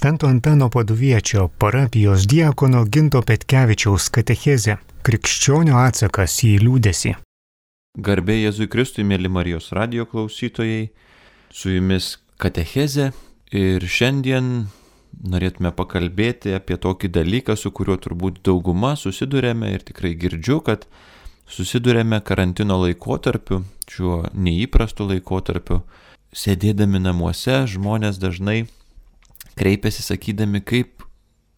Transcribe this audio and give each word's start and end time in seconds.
Švento 0.00 0.26
Antano 0.26 0.70
paduviečio 0.70 1.48
parapijos 1.48 2.26
diakono 2.26 2.84
Ginto 2.88 3.20
Petkevičiaus 3.20 4.06
katechezė- 4.08 4.78
krikščionio 5.04 5.76
atsakas 5.76 6.38
į 6.48 6.54
liūdėsi. 6.62 7.12
Garbė 7.98 8.38
Jėzui 8.38 8.68
Kristui, 8.72 9.04
mėly 9.04 9.28
Marijos 9.28 9.68
radio 9.76 10.06
klausytojai, 10.06 10.88
su 11.52 11.68
jumis 11.68 12.16
katechezė 12.38 13.12
ir 13.52 13.80
šiandien 13.84 14.68
norėtume 15.20 15.74
pakalbėti 15.76 16.56
apie 16.56 16.80
tokį 16.80 17.12
dalyką, 17.20 17.56
su 17.56 17.70
kuriuo 17.70 18.00
turbūt 18.00 18.40
dauguma 18.42 18.96
susidurėme 18.96 19.68
ir 19.74 19.84
tikrai 19.84 20.14
girdžiu, 20.16 20.62
kad 20.64 20.86
susidurėme 21.46 22.24
karantino 22.24 22.80
laikotarpiu, 22.86 23.64
šiuo 23.84 24.32
neįprastu 24.32 25.12
laikotarpiu. 25.12 25.82
Sėdėdami 26.32 27.04
namuose 27.04 27.66
žmonės 27.66 28.16
dažnai 28.16 28.64
kreipiasi 29.60 30.06
sakydami, 30.06 30.62
kaip, 30.64 31.04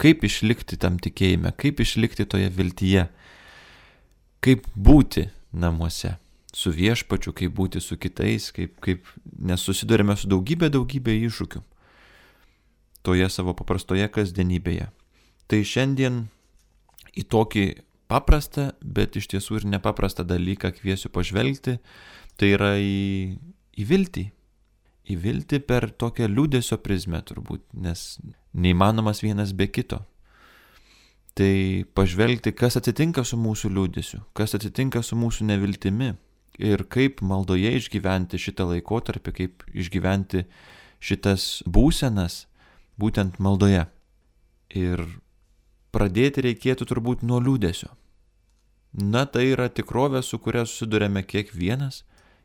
kaip 0.03 0.25
išlikti 0.26 0.79
tam 0.81 0.99
tikėjime, 1.03 1.54
kaip 1.58 1.82
išlikti 1.85 2.26
toje 2.26 2.50
viltyje, 2.50 3.07
kaip 4.43 4.67
būti 4.75 5.29
namuose 5.53 6.17
su 6.53 6.73
viešpačiu, 6.75 7.32
kaip 7.36 7.54
būti 7.57 7.81
su 7.81 7.96
kitais, 7.96 8.50
kaip, 8.53 8.75
kaip 8.85 9.07
nesusidurime 9.39 10.17
su 10.18 10.29
daugybė, 10.29 10.68
daugybė 10.73 11.14
iššūkių 11.29 11.62
toje 13.03 13.29
savo 13.35 13.54
paprastoje 13.59 14.07
kasdienybėje. 14.14 14.90
Tai 15.50 15.59
šiandien 15.67 16.26
į 17.18 17.25
tokį 17.32 17.64
paprastą, 18.11 18.71
bet 18.82 19.17
iš 19.18 19.31
tiesų 19.32 19.61
ir 19.61 19.67
nepaprastą 19.76 20.25
dalyką 20.29 20.71
kviesiu 20.76 21.11
pažvelgti, 21.12 21.79
tai 22.39 22.53
yra 22.54 22.75
į, 22.79 23.39
į 23.79 23.89
viltį, 23.89 24.26
į 25.11 25.18
viltį 25.18 25.62
per 25.66 25.90
tokią 25.90 26.29
liūdėsio 26.30 26.79
prizmę 26.82 27.22
turbūt, 27.26 27.64
nes 27.74 28.20
neįmanomas 28.54 29.22
vienas 29.25 29.54
be 29.56 29.66
kito. 29.68 30.02
Tai 31.38 31.84
pažvelgti, 31.96 32.53
kas 32.53 32.77
atsitinka 32.77 33.25
su 33.25 33.39
mūsų 33.41 33.72
liūdėsiu, 33.72 34.20
kas 34.36 34.55
atsitinka 34.59 35.00
su 35.03 35.17
mūsų 35.17 35.48
neviltimi 35.48 36.12
ir 36.61 36.84
kaip 36.92 37.22
maldoje 37.25 37.72
išgyventi 37.78 38.41
šitą 38.41 38.69
laikotarpį, 38.69 39.33
kaip 39.39 39.64
išgyventi 39.72 40.44
šitas 41.03 41.62
būsenas 41.64 42.44
būtent 43.00 43.41
maldoje. 43.42 43.87
Ir 44.77 45.03
pradėti 45.92 46.44
reikėtų 46.44 46.87
turbūt 46.92 47.25
nuo 47.25 47.41
liūdėsio. 47.41 47.91
Na 48.92 49.25
tai 49.25 49.48
yra 49.55 49.70
tikrovė, 49.72 50.20
su 50.20 50.37
kuria 50.37 50.66
susidurėme 50.69 51.25
kiekvienas, 51.25 52.03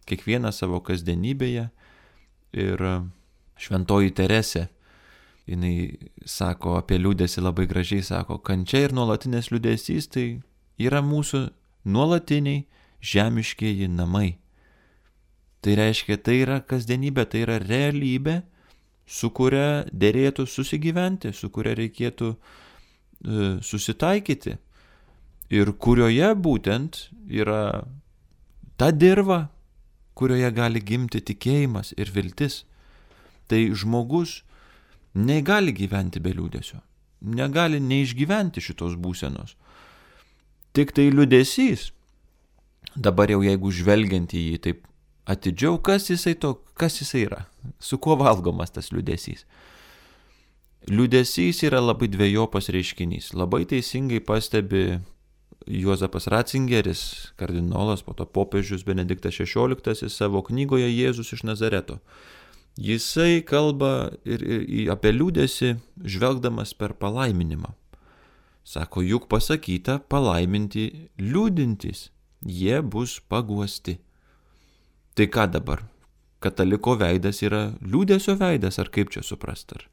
kiekvienas 0.07 0.63
savo 0.63 0.79
kasdienybėje 0.79 1.67
Ir 2.57 2.81
e, 2.81 2.95
šventoji 3.61 4.13
Teresė, 4.17 4.67
jinai 5.47 5.97
sako 6.25 6.77
apie 6.79 6.99
liūdėsi 6.99 7.43
labai 7.43 7.67
gražiai, 7.69 8.03
sako, 8.05 8.39
kančia 8.43 8.85
ir 8.87 8.95
nuolatinės 8.97 9.51
liūdėsys 9.53 10.09
tai 10.13 10.25
yra 10.81 11.03
mūsų 11.05 11.47
nuolatiniai 11.87 12.65
žemiškieji 13.01 13.87
namai. 13.93 14.37
Tai 15.61 15.73
reiškia, 15.79 16.19
tai 16.21 16.41
yra 16.43 16.59
kasdienybė, 16.61 17.25
tai 17.31 17.43
yra 17.45 17.57
realybė, 17.63 18.41
su 19.07 19.31
kuria 19.31 19.85
dėrėtų 19.91 20.45
susigyventi, 20.49 21.31
su 21.33 21.49
kuria 21.53 21.73
reikėtų 21.79 22.33
e, 22.33 22.37
susitaikyti 23.63 24.57
ir 25.53 25.71
kurioje 25.79 26.33
būtent 26.35 27.07
yra 27.31 27.83
ta 28.77 28.91
dirba, 28.91 29.47
kurioje 30.17 30.49
gali 30.55 30.81
gimti 30.81 31.21
tikėjimas 31.21 31.93
ir 31.97 32.11
viltis, 32.13 32.63
tai 33.47 33.67
žmogus 33.77 34.41
negali 35.17 35.73
gyventi 35.75 36.21
be 36.23 36.33
liūdėsio, 36.35 36.81
negali 37.21 37.79
neišgyventi 37.83 38.63
šitos 38.63 38.97
būsenos. 38.99 39.55
Tik 40.77 40.93
tai 40.97 41.07
liūdėsys, 41.13 41.91
dabar 42.97 43.31
jau 43.33 43.41
jeigu 43.45 43.71
žvelgiant 43.73 44.33
į 44.33 44.43
jį 44.51 44.59
taip 44.65 44.83
atidžiau, 45.27 45.79
kas 45.83 46.09
jisai 46.11 46.35
to, 46.39 46.53
kas 46.77 46.99
jisai 47.01 47.25
yra, 47.27 47.45
su 47.79 47.99
kuo 48.01 48.17
valgomas 48.19 48.73
tas 48.73 48.91
liūdėsys. 48.93 49.45
Liūdėsys 50.87 51.65
yra 51.67 51.81
labai 51.83 52.07
dviejopas 52.07 52.69
reiškinys. 52.71 53.33
Labai 53.35 53.65
teisingai 53.67 54.21
pastebi 54.23 55.01
Juozapas 55.67 56.27
Ratzingeris, 56.31 57.33
kardinolas, 57.35 58.01
po 58.01 58.13
to 58.13 58.25
popiežius 58.25 58.85
Benediktas 58.87 59.35
XVI 59.35 60.09
savo 60.09 60.41
knygoje 60.41 60.87
Jėzus 60.87 61.33
iš 61.35 61.43
Nazareto. 61.43 61.99
Jisai 62.77 63.41
kalba 63.41 64.11
ir, 64.23 64.43
ir 64.45 64.91
apie 64.93 65.11
liūdėsi, 65.11 65.75
žvelgdamas 66.05 66.75
per 66.77 66.93
palaiminimą. 66.93 67.73
Sako, 68.67 69.01
juk 69.01 69.27
pasakyta 69.31 69.97
palaiminti 70.11 71.09
liūdintys, 71.17 72.09
jie 72.45 72.81
bus 72.81 73.17
paguosti. 73.19 73.97
Tai 75.17 75.27
ką 75.33 75.47
dabar? 75.55 75.85
Kataliko 76.43 76.93
veidas 76.99 77.41
yra 77.41 77.71
liūdėsio 77.81 78.37
veidas, 78.37 78.77
ar 78.77 78.91
kaip 78.93 79.09
čia 79.15 79.23
suprast? 79.25 79.73
Ar 79.73 79.87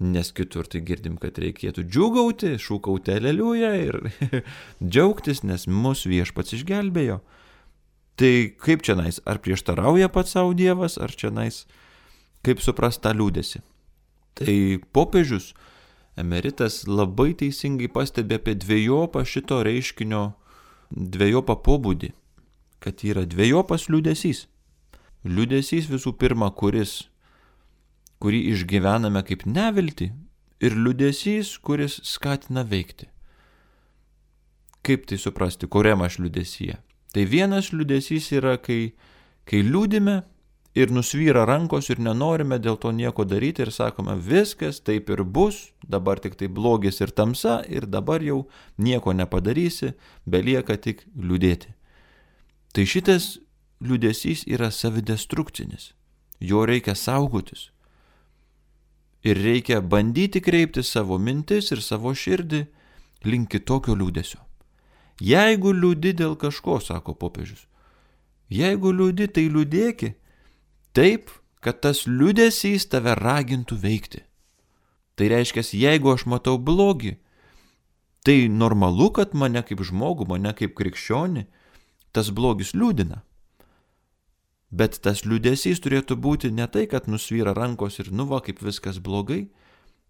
nes 0.00 0.32
kitur 0.32 0.66
tai 0.66 0.82
girdim, 0.86 1.16
kad 1.20 1.38
reikėtų 1.38 1.84
džiugauti, 1.86 2.56
šūkauti 2.60 3.16
aleliuja 3.16 3.72
ir 3.78 3.98
džiaugtis, 4.82 5.42
nes 5.46 5.68
mus 5.68 6.06
viešpats 6.08 6.56
išgelbėjo. 6.58 7.20
Tai 8.16 8.32
kaip 8.60 8.82
čia 8.84 8.96
nais, 8.98 9.20
ar 9.24 9.40
prieštarauja 9.42 10.10
pats 10.12 10.34
savo 10.36 10.52
Dievas, 10.56 10.98
ar 11.00 11.14
čia 11.14 11.32
nais, 11.32 11.64
kaip 12.44 12.60
suprasta 12.60 13.14
liūdėsi. 13.16 13.62
Tai 14.36 14.56
popiežius 14.92 15.52
emeritas 16.18 16.82
labai 16.88 17.32
teisingai 17.38 17.88
pastebė 17.92 18.40
apie 18.40 18.56
dviejopą 18.60 19.24
šito 19.28 19.62
reiškinio, 19.64 20.24
dviejopą 20.92 21.56
pobūdį, 21.64 22.12
kad 22.84 23.04
yra 23.06 23.24
dviejopas 23.28 23.88
liūdėsys. 23.88 24.46
Liūdėsys 25.22 25.88
visų 25.88 26.16
pirma, 26.18 26.50
kuris 26.50 27.11
kurį 28.22 28.44
išgyvename 28.52 29.24
kaip 29.26 29.46
nevilti, 29.50 30.12
ir 30.62 30.76
liudesys, 30.78 31.56
kuris 31.58 31.98
skatina 32.06 32.62
veikti. 32.62 33.08
Kaip 34.86 35.06
tai 35.10 35.18
suprasti, 35.18 35.66
kuriam 35.66 36.02
aš 36.06 36.20
liudesyje? 36.22 36.78
Tai 37.12 37.24
vienas 37.28 37.72
liudesys 37.74 38.30
yra, 38.34 38.56
kai, 38.62 38.94
kai 39.46 39.62
liūdime 39.66 40.22
ir 40.74 40.94
nusvyra 40.94 41.44
rankos 41.46 41.90
ir 41.92 42.00
nenorime 42.00 42.58
dėl 42.62 42.78
to 42.80 42.90
nieko 42.94 43.26
daryti 43.28 43.66
ir 43.66 43.72
sakome, 43.74 44.16
viskas 44.16 44.80
taip 44.80 45.10
ir 45.12 45.22
bus, 45.22 45.72
dabar 45.82 46.22
tik 46.22 46.38
tai 46.40 46.48
blogis 46.48 47.02
ir 47.02 47.12
tamsa 47.12 47.60
ir 47.68 47.86
dabar 47.86 48.24
jau 48.24 48.46
nieko 48.78 49.12
nepadarysi, 49.12 49.92
belieka 50.26 50.78
tik 50.78 51.04
liūdėti. 51.18 51.74
Tai 52.72 52.86
šitas 52.88 53.36
liūdėsys 53.84 54.46
yra 54.48 54.70
savidestrukcinis, 54.72 55.92
jo 56.40 56.64
reikia 56.66 56.96
saugotis, 56.96 57.68
ir 59.24 59.38
reikia 59.38 59.80
bandyti 59.80 60.42
kreipti 60.42 60.82
savo 60.82 61.18
mintis 61.18 61.70
ir 61.72 61.82
savo 61.82 62.14
širdį 62.14 62.64
link 63.24 63.52
kitokio 63.54 63.94
liūdėsio. 63.98 64.40
Jeigu 65.22 65.72
liūdi 65.76 66.14
dėl 66.18 66.34
kažko, 66.36 66.80
sako 66.82 67.14
popiežius, 67.14 67.66
jeigu 68.50 68.90
liūdi, 68.90 69.28
tai 69.30 69.46
liūdėki 69.52 70.14
taip, 70.96 71.30
kad 71.62 71.78
tas 71.84 72.04
liūdėsys 72.08 72.88
tave 72.90 73.14
ragintų 73.18 73.78
veikti. 73.78 74.24
Tai 75.14 75.28
reiškia, 75.30 75.62
jeigu 75.76 76.10
aš 76.10 76.24
matau 76.26 76.56
blogį, 76.58 77.16
tai 78.26 78.48
normalu, 78.48 79.10
kad 79.14 79.36
mane 79.38 79.62
kaip 79.66 79.84
žmogų, 79.86 80.26
mane 80.30 80.54
kaip 80.58 80.74
krikščionį, 80.78 81.44
tas 82.12 82.32
blogis 82.34 82.72
liūdina. 82.74 83.22
Bet 84.72 85.02
tas 85.04 85.26
liūdėsys 85.28 85.82
turėtų 85.84 86.16
būti 86.16 86.50
ne 86.50 86.64
tai, 86.64 86.86
kad 86.88 87.08
nusvyra 87.08 87.52
rankos 87.52 87.98
ir 88.00 88.08
nuva, 88.08 88.40
kaip 88.40 88.62
viskas 88.64 88.96
blogai, 89.04 89.50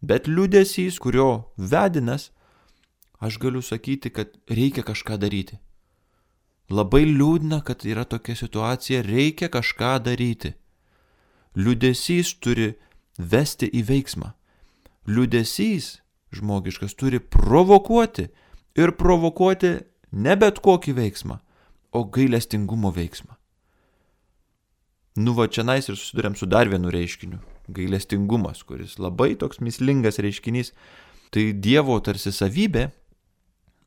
bet 0.01 0.31
liūdėsys, 0.31 1.01
kurio 1.03 1.51
vedinas, 1.59 2.31
aš 3.19 3.41
galiu 3.43 3.63
sakyti, 3.63 4.13
kad 4.15 4.31
reikia 4.47 4.87
kažką 4.87 5.19
daryti. 5.19 5.59
Labai 6.71 7.03
liūdna, 7.09 7.59
kad 7.67 7.83
yra 7.85 8.07
tokia 8.07 8.39
situacija, 8.39 9.03
reikia 9.03 9.51
kažką 9.51 9.97
daryti. 10.07 10.55
Liūdėsys 11.59 12.37
turi 12.39 12.71
vesti 13.19 13.67
į 13.67 13.83
veiksmą. 13.91 14.31
Liūdėsys 15.11 15.99
žmogiškas 16.33 16.95
turi 16.95 17.19
provokuoti 17.19 18.31
ir 18.79 18.95
provokuoti 18.97 19.75
ne 20.13 20.39
bet 20.39 20.63
kokį 20.65 20.97
veiksmą, 21.03 21.43
o 21.93 22.07
gailestingumo 22.07 22.95
veiksmą. 22.95 23.42
Nu 25.17 25.35
va 25.37 25.45
čia 25.47 25.65
nais 25.65 25.89
ir 25.89 25.97
susidurėm 25.97 26.37
su 26.39 26.47
dar 26.49 26.71
vienu 26.73 26.89
reiškiniu- 26.89 27.39
gailestingumas, 27.77 28.63
kuris 28.65 28.99
labai 28.99 29.37
toks 29.37 29.61
mislingas 29.61 30.19
reiškinys. 30.19 30.73
Tai 31.31 31.53
Dievo 31.53 32.01
tarsi 32.01 32.33
savybė, 32.33 32.91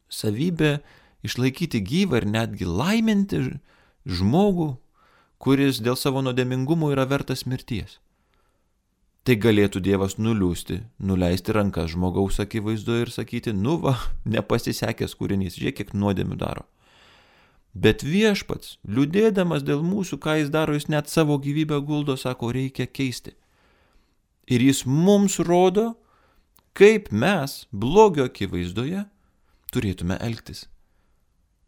savybė 0.10 0.80
išlaikyti 1.24 1.82
gyvą 1.82 2.22
ir 2.22 2.26
netgi 2.26 2.66
laiminti 2.66 3.60
žmogų, 4.06 4.78
kuris 5.40 5.82
dėl 5.82 5.98
savo 5.98 6.22
nuodėmingumo 6.22 6.92
yra 6.94 7.06
vertas 7.06 7.46
mirties. 7.46 8.00
tai 9.26 9.36
galėtų 9.42 9.82
Dievas 9.82 10.20
nuliūsti, 10.22 10.84
nuleisti 11.02 11.54
rankas 11.56 11.96
žmogaus 11.96 12.38
akivaizdu 12.44 13.00
ir 13.02 13.10
sakyti, 13.10 13.56
nu 13.58 13.80
va, 13.82 13.96
nepasisekęs 14.30 15.16
kūrinys, 15.18 15.58
žiūrėk, 15.58 15.80
kiek 15.80 15.94
nuodėmių 15.98 16.38
daro. 16.38 16.68
Bet 17.76 18.06
viešpats, 18.08 18.78
liūdėdamas 18.88 19.66
dėl 19.68 19.82
mūsų, 19.84 20.18
ką 20.24 20.38
jis 20.40 20.52
daro, 20.54 20.78
jis 20.78 20.88
net 20.88 21.12
savo 21.12 21.36
gyvybę 21.44 21.82
guldo, 21.84 22.16
sako, 22.16 22.54
reikia 22.56 22.88
keisti. 22.88 23.36
Ir 24.48 24.64
jis 24.64 24.86
mums 24.88 25.42
rodo, 25.44 25.98
kaip 26.78 27.12
mes 27.12 27.66
blogio 27.76 28.30
akivaizdoje 28.30 29.04
turėtume 29.76 30.16
elgtis. 30.24 30.70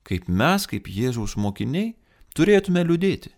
Kaip 0.07 0.29
mes, 0.31 0.63
kaip 0.71 0.87
Jėzaus 0.87 1.35
mokiniai, 1.35 1.97
turėtume 2.37 2.85
liūdėti. 2.87 3.33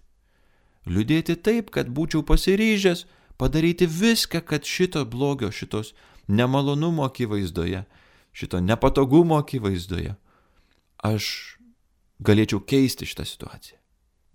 Liūdėti 0.89 1.39
taip, 1.41 1.71
kad 1.73 1.89
būčiau 1.89 2.21
pasiryžęs 2.21 3.07
padaryti 3.41 3.89
viską, 3.89 4.43
kad 4.45 4.67
šito 4.69 5.01
blogio, 5.09 5.49
šitos 5.49 5.95
nemalonumo 6.29 7.07
akivaizdoje, 7.07 7.85
šito 8.33 8.61
nepatogumo 8.61 9.39
akivaizdoje, 9.41 10.13
aš 11.01 11.58
galėčiau 12.23 12.61
keisti 12.65 13.07
šitą 13.09 13.25
situaciją. 13.27 13.77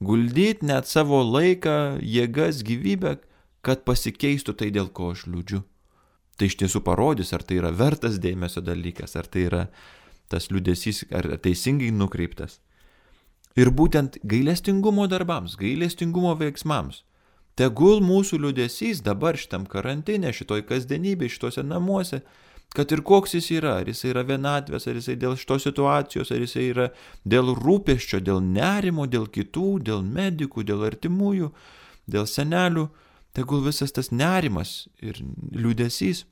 Guldyti 0.04 0.66
net 0.66 0.88
savo 0.90 1.22
laiką, 1.22 2.00
jėgas, 2.02 2.64
gyvybę, 2.66 3.18
kad 3.64 3.84
pasikeistų 3.88 4.56
tai, 4.58 4.70
dėl 4.74 4.90
ko 4.92 5.12
aš 5.14 5.26
liūdžiu. 5.30 5.62
Tai 6.34 6.48
iš 6.50 6.58
tiesų 6.60 6.82
parodys, 6.84 7.30
ar 7.32 7.44
tai 7.46 7.60
yra 7.60 7.70
vertas 7.70 8.18
dėmesio 8.20 8.60
dalykas, 8.64 9.14
ar 9.16 9.28
tai 9.30 9.46
yra 9.48 9.62
tas 10.28 10.50
liūdėsys, 10.50 11.04
ar 11.14 11.36
teisingai 11.40 11.92
nukreiptas. 11.94 12.58
Ir 13.54 13.70
būtent 13.70 14.18
gailestingumo 14.26 15.06
darbams, 15.06 15.54
gailestingumo 15.60 16.34
veiksmams. 16.40 17.04
Tegul 17.54 18.00
mūsų 18.02 18.40
liūdėsys 18.42 19.04
dabar 19.06 19.38
šitam 19.38 19.68
karantinė, 19.70 20.32
šitoj 20.34 20.64
kasdienybėje, 20.66 21.36
šituose 21.36 21.62
namuose 21.62 22.24
kad 22.74 22.92
ir 22.92 23.04
koks 23.06 23.36
jis 23.36 23.52
yra, 23.54 23.76
ar 23.80 23.88
jis 23.88 24.02
yra 24.10 24.24
vienatvės, 24.26 24.88
ar 24.90 24.98
jis 24.98 25.12
dėl 25.20 25.36
šitos 25.38 25.68
situacijos, 25.68 26.32
ar 26.34 26.42
jis 26.42 26.56
yra 26.58 26.88
dėl 27.22 27.52
rūpeščio, 27.54 28.18
dėl 28.26 28.42
nerimo, 28.42 29.06
dėl 29.06 29.28
kitų, 29.30 29.78
dėl 29.86 30.02
medikų, 30.02 30.66
dėl 30.66 30.82
artimųjų, 30.88 31.52
dėl 32.10 32.26
senelių, 32.26 32.88
tegul 33.34 33.62
visas 33.66 33.94
tas 33.94 34.10
nerimas 34.10 34.88
ir 34.98 35.20
liūdėsys, 35.54 36.24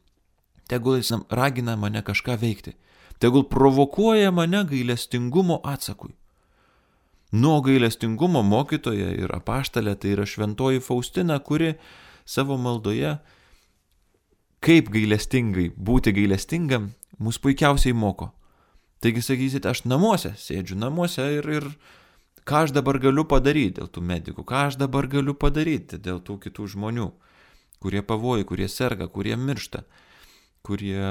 tegul 0.70 0.98
jis 0.98 1.14
ragina 1.30 1.76
mane 1.78 2.02
kažką 2.02 2.34
veikti, 2.42 2.74
tegul 3.22 3.46
provokuoja 3.46 4.34
mane 4.34 4.64
gailestingumo 4.66 5.60
atsakui. 5.62 6.16
Nuo 7.32 7.62
gailestingumo 7.64 8.42
mokytoja 8.44 9.14
ir 9.14 9.30
apaštalė 9.32 9.94
tai 9.96 10.16
yra 10.16 10.26
šventoji 10.28 10.82
Faustina, 10.84 11.38
kuri 11.40 11.76
savo 12.28 12.58
maldoje 12.60 13.14
kaip 14.62 14.92
gailestingai 14.94 15.70
būti 15.74 16.12
gailestingam, 16.14 16.92
mus 17.18 17.40
puikiausiai 17.42 17.94
moko. 17.96 18.30
Taigi 19.02 19.24
sakysit, 19.24 19.66
aš 19.66 19.82
namuose, 19.90 20.36
sėdžiu 20.38 20.76
namuose 20.78 21.24
ir, 21.38 21.48
ir 21.50 21.66
ką 22.46 22.62
aš 22.66 22.74
dabar 22.76 23.00
galiu 23.02 23.24
padaryti 23.26 23.80
dėl 23.80 23.90
tų 23.90 24.04
medikų, 24.06 24.44
ką 24.46 24.68
aš 24.68 24.78
dabar 24.78 25.08
galiu 25.10 25.34
padaryti 25.34 25.98
dėl 25.98 26.22
tų 26.22 26.38
kitų 26.44 26.68
žmonių, 26.76 27.08
kurie 27.82 28.04
pavoja, 28.06 28.46
kurie 28.46 28.68
serga, 28.70 29.08
kurie 29.10 29.34
miršta, 29.34 29.82
kurie 30.62 31.02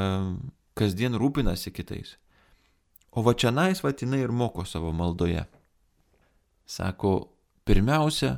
kasdien 0.80 1.20
rūpinasi 1.20 1.76
kitais. 1.76 2.16
O 3.12 3.26
va 3.26 3.36
čia 3.36 3.52
nais 3.52 3.84
vatinai 3.84 4.22
ir 4.24 4.32
moko 4.32 4.64
savo 4.64 4.94
maldoje. 4.96 5.44
Sako, 6.64 7.36
pirmiausia, 7.68 8.38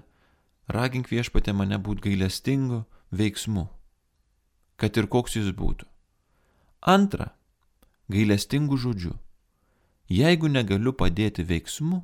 ragink 0.65 1.13
viešpatė 1.13 1.53
mane 1.53 1.77
būti 1.77 2.09
gailestingu 2.09 2.81
veiksmu 3.13 3.67
kad 4.83 4.97
ir 4.99 5.07
koks 5.07 5.37
jis 5.37 5.53
būtų. 5.55 5.87
Antra, 6.83 7.29
gailestingų 8.11 8.75
žodžių. 8.83 9.13
Jeigu 10.11 10.49
negaliu 10.51 10.91
padėti 10.91 11.45
veiksmu, 11.47 12.01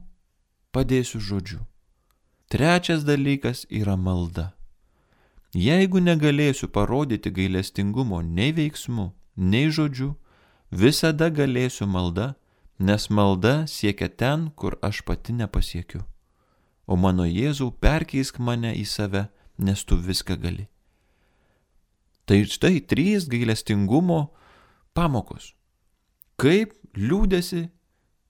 padėsiu 0.71 1.19
žodžiu. 1.19 1.59
Trečias 2.47 3.03
dalykas 3.03 3.65
yra 3.67 3.97
malda. 3.99 4.53
Jeigu 5.51 5.99
negalėsiu 5.99 6.71
parodyti 6.71 7.33
gailestingumo 7.35 8.21
nei 8.23 8.55
veiksmu, 8.55 9.11
nei 9.35 9.67
žodžiu, 9.67 10.13
visada 10.71 11.27
galėsiu 11.29 11.89
malda, 11.89 12.31
nes 12.79 13.09
malda 13.09 13.67
siekia 13.67 14.07
ten, 14.07 14.49
kur 14.55 14.79
aš 14.81 15.03
pati 15.03 15.35
nepasiekiu. 15.35 16.05
O 16.87 16.95
mano 16.95 17.27
Jėzau 17.27 17.73
perkeisk 17.75 18.39
mane 18.39 18.71
į 18.71 18.87
save, 18.87 19.27
nes 19.59 19.83
tu 19.83 19.99
viską 19.99 20.39
gali. 20.39 20.69
Tai 22.29 22.43
štai 22.45 22.83
trys 22.85 23.25
gailestingumo 23.25 24.27
pamokos. 24.93 25.55
Kaip 26.37 26.75
liūdėsi 26.93 27.63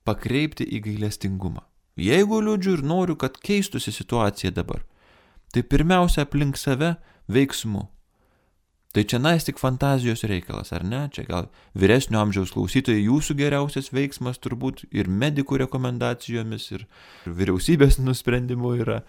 pakreipti 0.08 0.64
į 0.64 0.80
gailestingumą. 0.86 1.66
Jeigu 2.00 2.40
liūdžiu 2.46 2.78
ir 2.78 2.86
noriu, 2.88 3.18
kad 3.20 3.36
keistųsi 3.44 3.92
situacija 3.92 4.54
dabar, 4.56 4.86
tai 5.52 5.66
pirmiausia 5.68 6.24
aplink 6.24 6.56
save 6.56 6.94
veiksmu. 7.28 7.90
Tai 8.96 9.04
čia 9.04 9.20
nais 9.20 9.44
tik 9.44 9.60
fantazijos 9.60 10.24
reikalas, 10.32 10.72
ar 10.74 10.88
ne? 10.88 11.04
Čia 11.12 11.28
gal 11.28 11.52
vyresnio 11.76 12.24
amžiaus 12.24 12.56
klausytojai 12.56 13.04
jūsų 13.04 13.36
geriausias 13.44 13.92
veiksmas 13.92 14.40
turbūt 14.40 14.88
ir 14.96 15.12
medikų 15.12 15.60
rekomendacijomis, 15.66 16.72
ir 16.72 16.88
vyriausybės 17.28 18.00
nusprendimu 18.00 18.78
yra, 18.80 19.04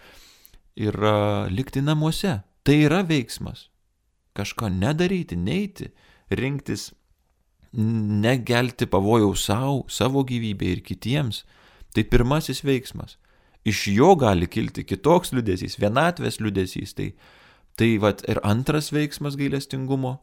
yra 0.75 1.47
likti 1.47 1.79
namuose. 1.79 2.41
Tai 2.67 2.83
yra 2.91 3.05
veiksmas 3.07 3.70
kažko 4.37 4.71
nedaryti, 4.73 5.37
neiti, 5.37 5.91
rinktis, 6.31 6.91
negelti 7.73 8.87
pavojaus 8.91 9.45
savo, 9.47 9.85
savo 9.89 10.25
gyvybė 10.27 10.75
ir 10.75 10.85
kitiems, 10.87 11.45
tai 11.95 12.05
pirmasis 12.07 12.65
veiksmas. 12.67 13.17
Iš 13.67 13.87
jo 13.93 14.15
gali 14.17 14.49
kilti 14.49 14.87
kitoks 14.89 15.35
liudesys, 15.37 15.77
vienatvės 15.79 16.41
liudesys. 16.41 16.95
Tai, 16.97 17.11
tai 17.77 17.91
vat, 18.01 18.25
ir 18.31 18.41
antras 18.47 18.91
veiksmas 18.95 19.37
gailestingumo, 19.39 20.17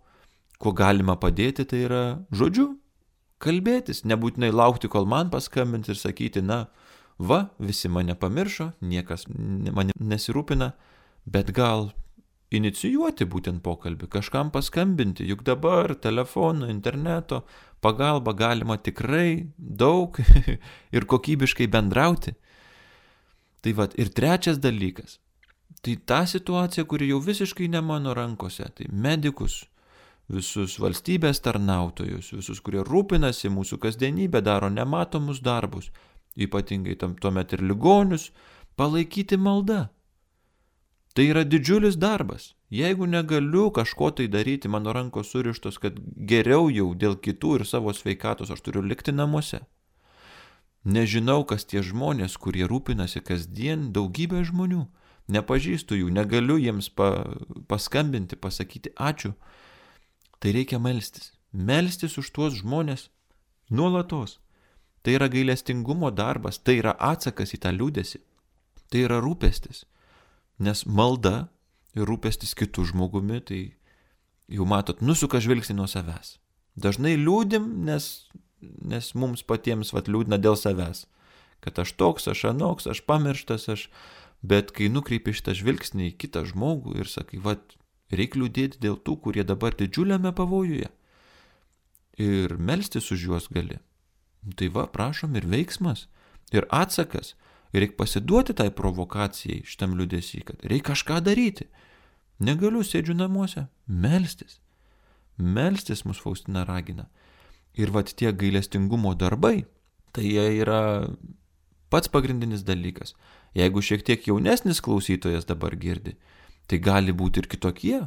kuo 0.58 0.74
galima 0.74 1.16
padėti, 1.22 1.68
tai 1.70 1.84
yra 1.86 2.04
žodžiu, 2.34 2.72
kalbėtis, 3.44 4.04
nebūtinai 4.10 4.50
laukti, 4.52 4.90
kol 4.90 5.06
man 5.06 5.30
paskambinti 5.30 5.94
ir 5.94 6.00
sakyti, 6.00 6.42
na, 6.42 6.66
va, 7.20 7.48
visi 7.62 7.92
mane 7.94 8.18
pamiršo, 8.18 8.72
niekas 8.82 9.28
mane 9.30 9.94
nesirūpina, 10.02 10.72
bet 11.30 11.54
gal 11.54 11.92
inicijuoti 12.54 13.28
būtent 13.28 13.62
pokalbį, 13.64 14.08
kažkam 14.12 14.52
paskambinti, 14.52 15.26
juk 15.28 15.44
dabar 15.48 15.96
telefono, 16.00 16.70
interneto 16.72 17.44
pagalba 17.84 18.34
galima 18.34 18.78
tikrai 18.78 19.48
daug 19.58 20.18
ir 20.96 21.06
kokybiškai 21.06 21.68
bendrauti. 21.68 22.36
Tai 23.62 23.74
vad 23.74 23.98
ir 24.00 24.14
trečias 24.16 24.62
dalykas. 24.64 25.20
Tai 25.84 25.96
ta 26.06 26.24
situacija, 26.26 26.86
kuri 26.90 27.10
jau 27.12 27.20
visiškai 27.22 27.68
ne 27.70 27.82
mano 27.82 28.14
rankose, 28.18 28.66
tai 28.76 28.88
medikus, 28.90 29.66
visus 30.32 30.78
valstybės 30.82 31.40
tarnautojus, 31.44 32.32
visus, 32.34 32.62
kurie 32.64 32.82
rūpinasi 32.84 33.52
mūsų 33.54 33.78
kasdienybę, 33.84 34.42
daro 34.44 34.72
nematomus 34.74 35.44
darbus, 35.44 35.92
ypatingai 36.36 36.98
tam 37.00 37.14
tuomet 37.20 37.54
ir 37.54 37.64
ligonius, 37.64 38.32
palaikyti 38.80 39.38
maldą 39.38 39.86
Tai 41.18 41.26
yra 41.26 41.42
didžiulis 41.42 41.96
darbas. 41.98 42.52
Jeigu 42.70 43.08
negaliu 43.10 43.72
kažko 43.74 44.12
tai 44.12 44.28
daryti, 44.28 44.70
mano 44.70 44.92
rankos 44.94 45.32
surištos, 45.34 45.80
kad 45.82 45.96
geriau 46.30 46.68
jau 46.70 46.92
dėl 46.94 47.18
kitų 47.18 47.56
ir 47.58 47.64
savo 47.66 47.90
sveikatos 47.90 48.52
aš 48.54 48.62
turiu 48.62 48.84
likti 48.86 49.16
namuose. 49.16 49.64
Nežinau, 50.86 51.42
kas 51.50 51.66
tie 51.66 51.82
žmonės, 51.82 52.38
kurie 52.38 52.70
rūpinasi 52.70 53.24
kasdien, 53.26 53.90
daugybė 53.98 54.44
žmonių. 54.52 54.84
Nepažįstu 55.34 55.98
jų, 56.04 56.14
negaliu 56.14 56.60
jiems 56.62 56.92
pa, 56.94 57.10
paskambinti, 57.66 58.38
pasakyti 58.38 58.94
ačiū. 58.94 59.34
Tai 60.38 60.54
reikia 60.54 60.78
melstis. 60.78 61.34
Melstis 61.52 62.22
už 62.22 62.30
tuos 62.30 62.62
žmonės 62.62 63.10
nuolatos. 63.74 64.38
Tai 65.02 65.18
yra 65.18 65.34
gailestingumo 65.34 66.14
darbas, 66.14 66.62
tai 66.62 66.78
yra 66.78 66.94
atsakas 66.94 67.58
į 67.58 67.64
tą 67.66 67.74
liūdėsi. 67.74 68.22
Tai 68.94 69.08
yra 69.10 69.18
rūpestis. 69.18 69.88
Nes 70.58 70.84
malda 70.86 71.48
ir 71.98 72.08
rūpestis 72.10 72.56
kitų 72.58 72.88
žmogumi, 72.92 73.40
tai 73.46 73.62
jau 74.50 74.66
matot, 74.70 75.02
nusuka 75.02 75.42
žvilgsnį 75.44 75.78
nuo 75.78 75.88
savęs. 75.90 76.38
Dažnai 76.78 77.16
liūdim, 77.18 77.66
nes, 77.88 78.28
nes 78.62 79.14
mums 79.18 79.44
patiems 79.46 79.94
vat 79.94 80.10
liūdna 80.10 80.40
dėl 80.42 80.58
savęs. 80.60 81.06
Kad 81.62 81.80
aš 81.82 81.96
toks, 81.98 82.30
aš 82.30 82.48
anoks, 82.54 82.90
aš 82.90 83.04
pamirštas, 83.10 83.70
aš... 83.74 83.90
Bet 84.46 84.70
kai 84.70 84.86
nukreipi 84.94 85.34
šitą 85.34 85.56
žvilgsnį 85.58 86.12
į 86.12 86.18
kitą 86.22 86.44
žmogų 86.46 87.00
ir 87.02 87.08
sakai, 87.10 87.40
vat, 87.42 87.74
reikia 88.14 88.44
liūdėti 88.44 88.78
dėl 88.84 89.00
tų, 89.02 89.16
kurie 89.26 89.42
dabar 89.42 89.74
didžiuliame 89.74 90.30
pavojuje. 90.38 90.92
Ir 92.22 92.54
melstis 92.62 93.10
už 93.10 93.24
juos 93.28 93.48
gali. 93.50 93.80
Tai 94.56 94.70
va, 94.76 94.86
prašom 94.94 95.34
ir 95.42 95.50
veiksmas, 95.50 96.06
ir 96.54 96.70
atsakas, 96.70 97.34
reikia 97.74 97.98
pasiduoti 97.98 98.56
tai 98.58 98.70
provokacijai 98.74 99.64
šitam 99.68 99.98
liudesį, 100.00 100.44
kad 100.48 100.64
reikia 100.64 100.94
kažką 100.94 101.20
daryti. 101.26 101.68
Negaliu, 102.40 102.84
sėdžiu 102.86 103.16
namuose. 103.18 103.66
Melstis. 103.88 104.60
Melstis 105.38 106.06
mus 106.06 106.22
Faustina 106.22 106.66
ragina. 106.66 107.08
Ir 107.78 107.92
vat 107.94 108.14
tie 108.18 108.32
gailestingumo 108.34 109.14
darbai, 109.18 109.66
tai 110.14 110.26
jie 110.26 110.46
yra 110.62 111.10
pats 111.94 112.10
pagrindinis 112.10 112.66
dalykas. 112.66 113.14
Jeigu 113.58 113.82
šiek 113.82 114.04
tiek 114.06 114.26
jaunesnis 114.28 114.82
klausytojas 114.82 115.46
dabar 115.50 115.76
girdi, 115.78 116.16
tai 116.68 116.80
gali 116.84 117.14
būti 117.14 117.44
ir 117.44 117.50
kitokie. 117.50 118.00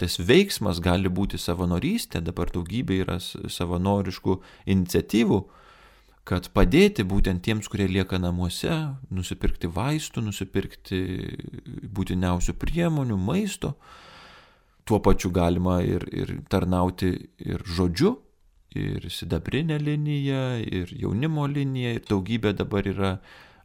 Tas 0.00 0.16
veiksmas 0.18 0.80
gali 0.80 1.10
būti 1.12 1.38
savanorystė, 1.38 2.22
dabar 2.24 2.50
daugybė 2.52 3.02
yra 3.04 3.18
savanoriškų 3.20 4.38
iniciatyvų, 4.72 5.38
kad 6.28 6.48
padėti 6.54 7.04
būtent 7.06 7.42
tiems, 7.42 7.68
kurie 7.70 7.88
lieka 7.90 8.18
namuose, 8.22 8.70
nusipirkti 9.10 9.70
vaistų, 9.72 10.22
nusipirkti 10.28 11.00
būtiniausių 11.90 12.54
priemonių, 12.62 13.18
maisto. 13.18 13.74
Tuo 14.86 14.98
pačiu 15.02 15.30
galima 15.34 15.80
ir, 15.86 16.06
ir 16.10 16.34
tarnauti 16.50 17.12
ir 17.42 17.62
žodžiu, 17.66 18.16
ir 18.78 19.06
sidabrinė 19.10 19.78
linija, 19.82 20.42
ir 20.62 20.92
jaunimo 20.94 21.46
linija, 21.50 21.96
ir 21.98 22.06
daugybė 22.08 22.54
dabar 22.58 22.86
yra 22.90 23.16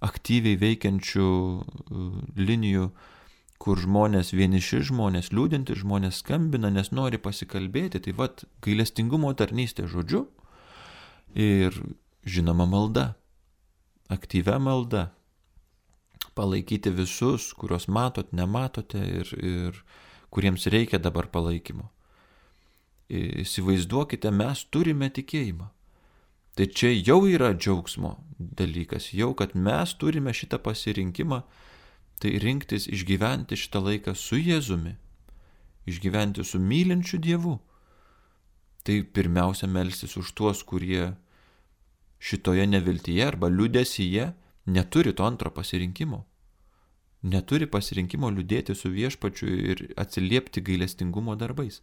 aktyviai 0.05 0.57
veikiančių 0.61 1.27
uh, 1.27 2.17
linijų, 2.37 2.89
kur 3.57 3.79
žmonės, 3.81 4.33
vieniši 4.37 4.83
žmonės, 4.91 5.31
liūdinti 5.33 5.77
žmonės 5.79 6.21
skambina, 6.21 6.69
nes 6.69 6.91
nori 6.93 7.17
pasikalbėti. 7.17 8.03
Tai 8.05 8.13
vad 8.19 8.43
gailestingumo 8.65 9.33
tarnystė 9.37 9.87
žodžiu 9.89 10.27
ir 11.33 11.73
žinoma 12.27 12.67
malda, 12.67 13.15
aktyvia 14.09 14.59
malda. 14.59 15.11
Palaikyti 16.37 16.91
visus, 16.93 17.49
kuriuos 17.57 17.87
matot, 17.89 18.29
nematote 18.35 18.99
ir, 19.01 19.31
ir 19.41 19.79
kuriems 20.29 20.67
reikia 20.69 20.99
dabar 21.01 21.31
palaikymo. 21.33 21.87
Įsivaizduokite, 23.09 24.29
mes 24.35 24.61
turime 24.69 25.09
tikėjimą. 25.13 25.71
Tai 26.57 26.65
čia 26.73 26.91
jau 26.91 27.21
yra 27.29 27.51
džiaugsmo 27.53 28.15
dalykas, 28.37 29.11
jau 29.13 29.31
kad 29.37 29.53
mes 29.55 29.93
turime 30.01 30.33
šitą 30.33 30.59
pasirinkimą, 30.61 31.43
tai 32.17 32.37
rinktis 32.41 32.87
išgyventi 32.89 33.57
šitą 33.57 33.81
laiką 33.85 34.13
su 34.17 34.39
Jėzumi, 34.41 34.95
išgyventi 35.85 36.45
su 36.45 36.59
mylinčiu 36.59 37.21
Dievu. 37.21 37.59
Tai 38.81 38.97
pirmiausia 39.13 39.69
melstis 39.69 40.17
už 40.17 40.33
tuos, 40.33 40.63
kurie 40.65 41.13
šitoje 42.19 42.67
neviltyje 42.67 43.27
arba 43.27 43.47
liudesyje 43.47 44.31
neturi 44.65 45.13
to 45.13 45.25
antro 45.25 45.51
pasirinkimo. 45.51 46.25
Neturi 47.23 47.67
pasirinkimo 47.67 48.29
liūdėti 48.31 48.75
su 48.75 48.89
viešpačiu 48.93 49.47
ir 49.71 49.85
atsiliepti 49.97 50.61
gailestingumo 50.61 51.35
darbais 51.35 51.81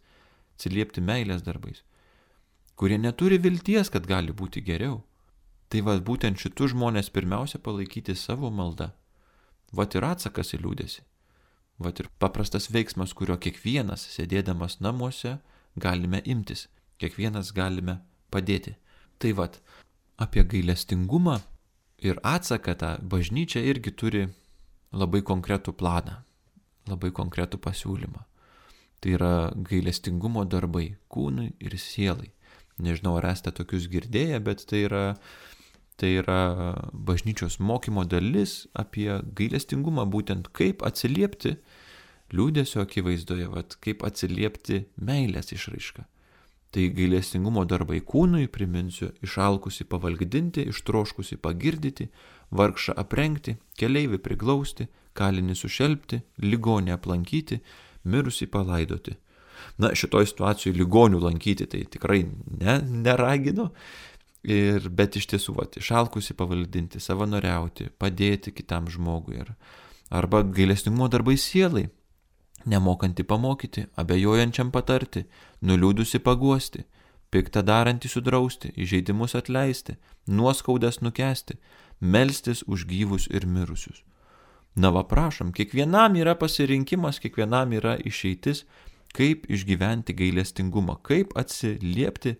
atsiliepti 0.55 1.03
meilės 1.03 1.43
darbais, 1.43 1.83
kurie 2.79 2.97
neturi 2.97 3.39
vilties, 3.43 3.91
kad 3.91 4.07
gali 4.07 4.31
būti 4.31 4.63
geriau. 4.63 5.03
Tai 5.69 5.81
vad 5.87 6.03
būtent 6.07 6.39
šitų 6.39 6.69
žmonės 6.75 7.09
pirmiausia 7.11 7.59
palaikyti 7.59 8.15
savo 8.15 8.51
maldą. 8.53 8.91
Vat 9.73 9.95
ir 9.97 10.05
atsakas 10.05 10.53
į 10.55 10.61
liūdėsi. 10.61 11.01
Vat 11.81 11.99
ir 11.99 12.07
paprastas 12.21 12.69
veiksmas, 12.71 13.15
kurio 13.17 13.35
kiekvienas, 13.41 14.05
sėdėdamas 14.13 14.77
namuose, 14.79 15.39
galime 15.75 16.21
imtis, 16.23 16.67
kiekvienas 17.01 17.51
galime 17.51 17.97
padėti. 18.31 18.75
Tai 19.19 19.33
vad, 19.41 19.57
apie 20.17 20.43
gailestingumą 20.43 21.39
ir 22.03 22.19
atsaką 22.23 22.75
tą 22.79 22.91
bažnyčia 23.01 23.63
irgi 23.63 23.91
turi 23.91 24.23
labai 24.95 25.21
konkretų 25.25 25.73
planą, 25.75 26.21
labai 26.87 27.11
konkretų 27.11 27.59
pasiūlymą. 27.63 28.23
Tai 29.01 29.11
yra 29.17 29.33
gailestingumo 29.53 30.45
darbai 30.49 30.95
kūnui 31.11 31.51
ir 31.59 31.75
sielai. 31.79 32.31
Nežinau, 32.81 33.15
ar 33.19 33.29
esate 33.31 33.53
tokius 33.55 33.87
girdėję, 33.91 34.39
bet 34.43 34.65
tai 34.67 34.85
yra, 34.87 35.03
tai 35.99 36.15
yra 36.19 36.39
bažnyčios 36.91 37.59
mokymo 37.59 38.03
dalis 38.07 38.65
apie 38.75 39.09
gailestingumą, 39.37 40.07
būtent 40.11 40.49
kaip 40.55 40.83
atsiliepti 40.83 41.55
liūdėsio 42.35 42.83
akivaizdoje, 42.83 43.47
vat, 43.51 43.77
kaip 43.83 44.03
atsiliepti 44.07 44.85
meilės 44.97 45.53
išraišką. 45.55 46.03
Tai 46.75 46.89
gailestingumo 46.91 47.63
darbai 47.63 48.01
kūnui, 48.03 48.49
priminsiu, 48.51 49.13
išalkusi 49.23 49.85
pavalgdinti, 49.87 50.65
ištroškusi 50.73 51.37
pagirdyti, 51.39 52.09
vargšą 52.51 52.97
aprengti, 52.99 53.55
keleivį 53.79 54.19
priglausti, 54.25 54.89
kalinį 55.15 55.55
sušelbti, 55.55 56.19
ligonį 56.43 56.91
aplankyti, 56.97 57.61
mirusį 58.03 58.49
palaidoti. 58.51 59.15
Na, 59.79 59.93
šitoj 59.95 60.27
situacijoje 60.27 60.75
ligonių 60.75 61.21
lankyti 61.23 61.67
tai 61.71 61.85
tikrai 61.87 62.25
ne, 62.59 62.75
neraginu, 63.07 63.69
ir, 64.43 64.89
bet 64.91 65.15
iš 65.15 65.29
tiesų, 65.31 65.55
va, 65.57 65.69
išalkusi 65.79 66.35
pavaldinti, 66.37 66.99
savanoriauti, 66.99 67.89
padėti 67.99 68.53
kitam 68.55 68.89
žmogui. 68.91 69.39
Ir, 69.45 69.53
arba 70.13 70.43
gailestingumo 70.43 71.07
darbai 71.11 71.37
sielai, 71.39 71.87
nemokanti 72.65 73.23
pamokyti, 73.23 73.85
abejojančiam 73.95 74.71
patarti, 74.71 75.25
nuliūdusi 75.61 76.19
paguosti, 76.25 76.85
piktą 77.31 77.63
darantį 77.65 78.11
sudrausti, 78.11 78.71
įžeidimus 78.79 79.35
atleisti, 79.37 79.97
nuoskaudas 80.27 81.01
nukesti, 81.01 81.57
melstis 82.01 82.63
už 82.67 82.85
gyvus 82.89 83.27
ir 83.31 83.45
mirusius. 83.45 84.03
Na 84.75 84.91
va 84.91 85.05
prašom, 85.07 85.53
kiekvienam 85.55 86.17
yra 86.19 86.35
pasirinkimas, 86.35 87.21
kiekvienam 87.23 87.71
yra 87.77 87.95
išeitis, 88.03 88.65
kaip 89.15 89.45
išgyventi 89.47 90.15
gailestingumą, 90.17 90.97
kaip 91.07 91.31
atsiliepti 91.39 92.35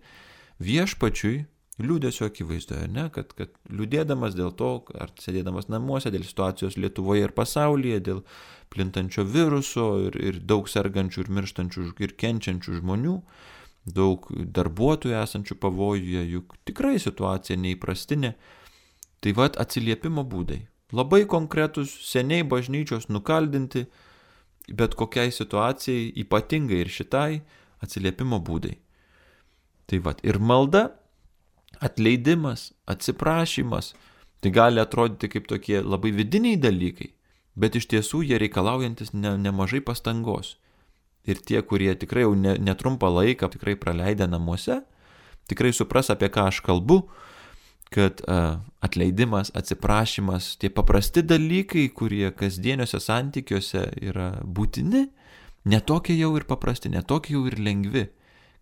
viešpačiui 0.60 1.46
liūdėsio 1.82 2.28
akivaizdoje, 2.30 2.86
ne? 2.92 3.08
kad, 3.12 3.32
kad 3.36 3.52
liūdėdamas 3.68 4.36
dėl 4.36 4.52
to, 4.56 4.70
ar 4.96 5.12
sėdėdamas 5.20 5.68
namuose, 5.72 6.12
dėl 6.14 6.24
situacijos 6.24 6.78
Lietuvoje 6.80 7.26
ir 7.26 7.34
pasaulyje, 7.36 7.98
dėl 8.08 8.22
plintančio 8.72 9.26
viruso 9.28 9.88
ir, 10.06 10.16
ir 10.16 10.38
daug 10.40 10.70
sergančių 10.70 11.26
ir 11.26 11.34
mirštančių 11.40 11.90
ir 12.06 12.14
kenčiančių 12.22 12.78
žmonių, 12.80 13.18
daug 13.96 14.30
darbuotojų 14.32 15.18
esančių 15.20 15.58
pavojuje, 15.62 16.24
juk 16.32 16.56
tikrai 16.66 16.96
situacija 17.02 17.58
neįprastinė, 17.60 18.32
tai 19.20 19.36
vad 19.36 19.60
atsiliepimo 19.60 20.24
būdai, 20.26 20.64
Labai 20.94 21.24
konkretus, 21.26 21.90
seniai 22.06 22.44
bažnyčios 22.46 23.08
nukaldinti, 23.10 23.88
bet 24.70 24.94
kokiai 24.94 25.32
situacijai, 25.34 26.12
ypatingai 26.22 26.78
ir 26.84 26.90
šitai, 26.94 27.40
atsiliepimo 27.82 28.38
būdai. 28.38 28.76
Tai 29.90 29.98
vad, 30.06 30.22
ir 30.22 30.38
malda, 30.38 30.84
atleidimas, 31.80 32.72
atsiprašymas, 32.86 33.94
tai 34.40 34.52
gali 34.52 34.80
atrodyti 34.80 35.30
kaip 35.32 35.48
tokie 35.50 35.80
labai 35.82 36.12
vidiniai 36.14 36.58
dalykai, 36.60 37.12
bet 37.56 37.76
iš 37.78 37.88
tiesų 37.92 38.22
jie 38.28 38.38
reikalaujantis 38.40 39.14
ne, 39.16 39.36
nemažai 39.40 39.82
pastangos. 39.84 40.56
Ir 41.26 41.40
tie, 41.42 41.58
kurie 41.66 41.90
tikrai 41.98 42.26
jau 42.26 42.34
ne, 42.38 42.54
netrumpą 42.62 43.10
laiką 43.10 43.48
tikrai 43.56 43.74
praleidę 43.80 44.28
namuose, 44.30 44.82
tikrai 45.50 45.72
supras, 45.74 46.10
apie 46.12 46.30
ką 46.30 46.46
aš 46.52 46.60
kalbu, 46.66 47.00
kad 47.90 48.20
uh, 48.26 48.58
atleidimas, 48.82 49.52
atsiprašymas, 49.54 50.56
tie 50.60 50.70
paprasti 50.74 51.22
dalykai, 51.22 51.88
kurie 51.94 52.30
kasdieniuose 52.34 53.00
santykiuose 53.02 53.84
yra 54.02 54.32
būtini, 54.42 55.06
netokie 55.70 56.16
jau 56.18 56.32
ir 56.38 56.46
paprasti, 56.50 56.90
netokie 56.92 57.36
jau 57.36 57.44
ir 57.50 57.58
lengvi. 57.62 58.06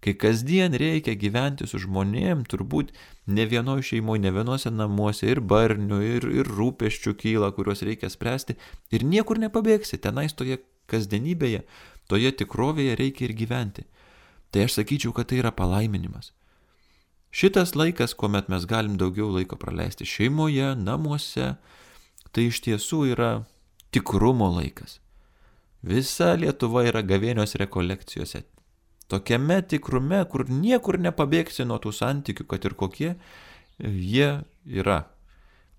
Kai 0.04 0.12
kasdien 0.20 0.74
reikia 0.76 1.14
gyventi 1.16 1.64
su 1.64 1.78
žmonėm, 1.80 2.42
turbūt 2.44 2.90
ne 3.32 3.46
vienoje 3.48 3.86
šeimoje, 3.88 4.20
ne 4.20 4.32
vienose 4.36 4.68
namuose 4.68 5.30
ir 5.30 5.40
barnių, 5.40 6.00
ir, 6.04 6.26
ir 6.42 6.50
rūpeščių 6.58 7.14
kyla, 7.22 7.48
kuriuos 7.56 7.80
reikia 7.88 8.10
spręsti 8.12 8.58
ir 8.92 9.06
niekur 9.08 9.40
nepabėgsi, 9.40 9.96
tenais 10.04 10.36
toje 10.36 10.60
kasdienybėje, 10.92 11.62
toje 12.12 12.34
tikrovėje 12.36 12.98
reikia 13.00 13.30
ir 13.30 13.36
gyventi. 13.38 13.86
Tai 14.52 14.66
aš 14.68 14.76
sakyčiau, 14.76 15.14
kad 15.16 15.30
tai 15.30 15.40
yra 15.40 15.54
palaiminimas. 15.56 16.34
Šitas 17.34 17.72
laikas, 17.74 18.12
kuomet 18.14 18.52
mes 18.52 18.68
galim 18.70 18.98
daugiau 19.00 19.32
laiko 19.34 19.56
praleisti 19.58 20.06
šeimoje, 20.06 20.74
namuose, 20.78 21.54
tai 22.30 22.44
iš 22.50 22.60
tiesų 22.68 23.00
yra 23.16 23.30
tikrumo 23.90 24.52
laikas. 24.52 25.00
Visa 25.82 26.34
Lietuva 26.38 26.84
yra 26.86 27.02
gavėnios 27.02 27.56
rekolekcijose. 27.58 28.44
Tokiame 29.12 29.60
tikrume, 29.68 30.22
kur 30.30 30.46
niekur 30.48 30.98
nepabėgsi 31.00 31.66
nuo 31.68 31.78
tų 31.82 31.92
santykių, 31.92 32.46
kad 32.48 32.64
ir 32.64 32.76
kokie 32.78 33.10
jie 33.78 34.30
yra, 34.64 35.00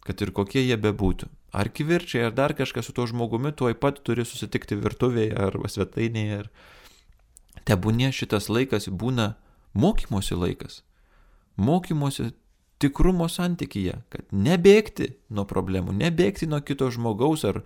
kad 0.05 0.21
ir 0.21 0.31
kokie 0.35 0.61
jie 0.61 0.77
bebūtų. 0.77 1.31
Ar 1.55 1.71
kivirčiai, 1.71 2.27
ar 2.27 2.35
dar 2.35 2.53
kažkas 2.53 2.89
su 2.89 2.93
tuo 2.93 3.07
žmogumi, 3.09 3.53
tuoj 3.55 3.77
pat 3.79 4.01
turi 4.05 4.27
susitikti 4.27 4.77
virtuvėje 4.77 5.37
ar 5.47 5.55
svetainėje. 5.71 6.41
Ir 6.43 7.63
tebūnie 7.65 8.11
šitas 8.13 8.51
laikas 8.51 8.91
būna 8.91 9.33
mokymosi 9.73 10.35
laikas 10.37 10.83
mokymosi 11.55 12.31
tikrumo 12.79 13.27
santykyje, 13.31 13.99
kad 14.11 14.27
nebėgti 14.35 15.13
nuo 15.31 15.45
problemų, 15.47 15.95
nebėgti 15.95 16.47
nuo 16.51 16.59
kito 16.65 16.89
žmogaus 16.91 17.45
ar, 17.47 17.61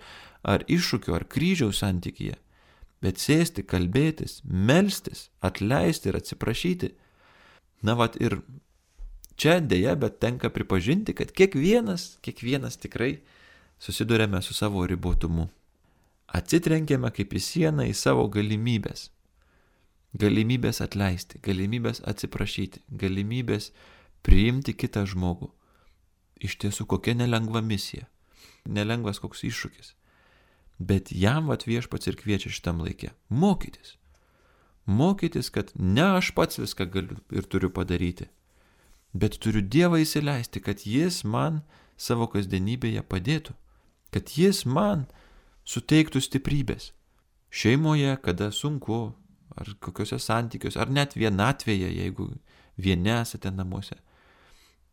ar 0.45 0.65
iššūkio 0.69 1.15
ar 1.17 1.25
kryžiaus 1.29 1.81
santykyje, 1.81 2.37
bet 3.03 3.21
sėsti, 3.21 3.63
kalbėtis, 3.63 4.39
melstis, 4.43 5.29
atleisti 5.41 6.11
ir 6.11 6.19
atsiprašyti. 6.19 6.93
Na 7.85 7.95
vat 7.99 8.17
ir 8.19 8.41
čia 9.39 9.59
dėja, 9.63 9.95
bet 9.99 10.19
tenka 10.19 10.51
pripažinti, 10.51 11.15
kad 11.15 11.31
kiekvienas, 11.31 12.17
kiekvienas 12.25 12.79
tikrai 12.81 13.19
susidurėme 13.79 14.41
su 14.43 14.55
savo 14.57 14.83
ribotumu. 14.87 15.47
Atsitrenkėme 16.29 17.09
kaip 17.15 17.33
į 17.33 17.41
sieną 17.41 17.87
į 17.89 17.95
savo 17.97 18.27
galimybės. 18.29 19.09
Galimybės 20.19 20.81
atleisti, 20.81 21.39
galimybės 21.45 22.03
atsiprašyti, 22.09 22.83
galimybės 22.89 23.71
priimti 24.25 24.73
kitą 24.73 25.05
žmogų. 25.09 25.51
Iš 26.39 26.57
tiesų, 26.61 26.85
kokia 26.89 27.15
nelengva 27.17 27.61
misija. 27.65 28.07
Nelengvas 28.65 29.19
koks 29.23 29.43
iššūkis. 29.47 29.93
Bet 30.79 31.11
jam 31.11 31.49
vat 31.51 31.65
viešpats 31.67 32.07
ir 32.07 32.15
kviečia 32.19 32.51
šitam 32.51 32.79
laikė. 32.79 33.11
Mokytis. 33.29 33.97
Mokytis, 34.87 35.51
kad 35.51 35.73
ne 35.75 36.05
aš 36.17 36.31
pats 36.33 36.57
viską 36.57 36.87
galiu 36.89 37.17
ir 37.35 37.45
turiu 37.45 37.69
padaryti. 37.69 38.29
Bet 39.13 39.37
turiu 39.43 39.61
Dievą 39.61 39.99
įsileisti, 39.99 40.61
kad 40.63 40.85
Jis 40.87 41.23
man 41.23 41.61
savo 41.97 42.29
kasdienybėje 42.31 43.03
padėtų. 43.03 43.53
Kad 44.13 44.31
Jis 44.37 44.63
man 44.65 45.05
suteiktų 45.67 46.21
stiprybės. 46.23 46.93
Šeimoje, 47.49 48.15
kada 48.23 48.51
sunku, 48.53 49.11
ar 49.57 49.73
kokiuose 49.81 50.19
santykiuose, 50.21 50.79
ar 50.79 50.89
net 50.93 51.17
vienatvėje, 51.17 51.89
jeigu 51.97 52.29
vieni 52.77 53.11
esate 53.17 53.51
namuose. 53.51 53.97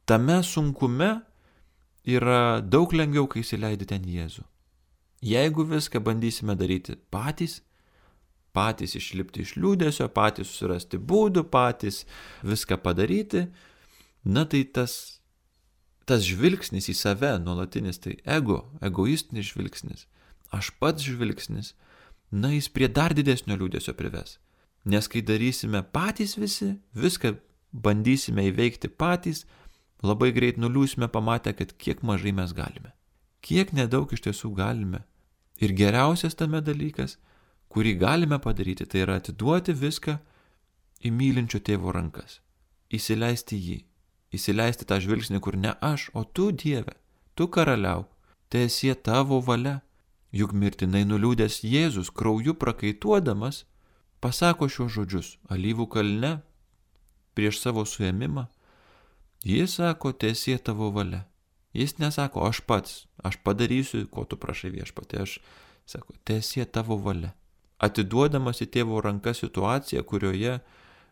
Tame 0.07 0.40
sunkume 0.43 1.11
yra 2.07 2.61
daug 2.61 2.93
lengviau, 2.97 3.28
kai 3.28 3.45
įsileidi 3.45 3.88
ten 3.88 4.05
Jėzų. 4.07 4.45
Jeigu 5.26 5.64
viską 5.66 6.00
bandysime 6.06 6.54
daryti 6.54 6.95
patys, 7.11 7.61
patys 8.54 8.95
išlipti 8.99 9.42
iš 9.42 9.56
liūdėsio, 9.59 10.06
patys 10.14 10.52
susirasti 10.52 11.00
būdų, 11.02 11.42
patys 11.50 12.04
viską 12.47 12.78
padaryti, 12.85 13.47
na 14.23 14.45
tai 14.47 14.62
tas, 14.76 15.18
tas 16.06 16.23
žvilgsnis 16.26 16.87
į 16.92 16.95
save 16.95 17.33
nuolatinis, 17.42 17.99
tai 18.02 18.16
ego, 18.23 18.62
egoistinis 18.85 19.50
žvilgsnis, 19.50 20.06
aš 20.54 20.71
pats 20.80 21.02
žvilgsnis, 21.02 21.75
na 22.30 22.52
jis 22.54 22.71
prie 22.71 22.88
dar 22.88 23.14
didesnio 23.16 23.59
liūdėsio 23.59 23.97
prives. 23.99 24.38
Nes 24.87 25.11
kai 25.11 25.25
darysime 25.26 25.83
patys 25.83 26.37
visi, 26.38 26.76
viską 26.95 27.35
bandysime 27.75 28.47
įveikti 28.52 28.92
patys, 28.95 29.42
labai 30.06 30.30
greit 30.30 30.62
nuliūsime 30.62 31.11
pamatę, 31.11 31.50
kad 31.59 31.75
kiek 31.75 32.06
mažai 32.06 32.30
mes 32.37 32.54
galime. 32.54 32.95
Kiek 33.42 33.75
nedaug 33.75 34.11
iš 34.14 34.23
tiesų 34.26 34.54
galime. 34.54 35.02
Ir 35.63 35.73
geriausias 35.73 36.37
tame 36.37 36.61
dalykas, 36.61 37.17
kurį 37.73 37.97
galime 38.01 38.39
padaryti, 38.43 38.87
tai 38.87 39.05
yra 39.05 39.17
atiduoti 39.21 39.73
viską 39.73 40.19
į 41.05 41.13
mylinčio 41.13 41.61
tėvo 41.65 41.95
rankas. 41.97 42.41
Įsileisti 42.93 43.57
jį. 43.57 43.79
Įsileisti 44.37 44.85
tą 44.89 44.99
žvilgsnį, 45.01 45.41
kur 45.41 45.57
ne 45.57 45.73
aš, 45.81 46.11
o 46.13 46.25
tu 46.25 46.51
Dieve, 46.53 46.97
tu 47.35 47.49
karaliauk, 47.49 48.09
tai 48.49 48.67
esi 48.69 48.93
tavo 48.95 49.41
valia. 49.41 49.81
Juk 50.37 50.53
mirtinai 50.53 51.07
nuliūdęs 51.09 51.63
Jėzus 51.65 52.11
krauju 52.13 52.57
prakaituodamas 52.61 53.63
pasako 54.21 54.67
šios 54.69 54.91
žodžius 54.93 55.29
alyvų 55.55 55.87
kalne 55.95 56.33
prieš 57.39 57.63
savo 57.63 57.87
suėmimą 57.89 58.45
Jis 59.47 59.77
sako, 59.79 60.11
tiesie 60.13 60.59
tavo 60.59 60.91
valia. 60.91 61.23
Jis 61.76 61.99
nesako, 62.00 62.47
aš 62.49 62.62
pats, 62.64 63.04
aš 63.21 63.37
padarysiu, 63.45 64.06
ko 64.09 64.25
tu 64.25 64.38
prašai 64.40 64.73
viešpatė, 64.73 65.21
aš 65.26 65.38
sako, 65.85 66.16
tiesie 66.25 66.64
tavo 66.64 66.97
valia. 66.97 67.35
Atiduodamas 67.76 68.62
į 68.64 68.71
tėvo 68.73 69.02
rankas 69.04 69.42
situaciją, 69.45 70.00
kurioje 70.09 70.59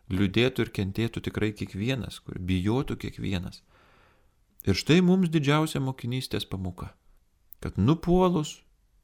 liūdėtų 0.09 0.65
ir 0.65 0.71
kentėtų 0.73 1.21
tikrai 1.27 1.51
kiekvienas, 1.53 2.17
kur 2.25 2.39
bijotų 2.41 2.97
kiekvienas. 3.03 3.61
Ir 4.65 4.73
štai 4.73 5.03
mums 5.05 5.29
didžiausia 5.29 5.81
mokinystės 5.85 6.47
pamoka. 6.49 6.89
Kad 7.61 7.77
nupuolus, 7.77 8.57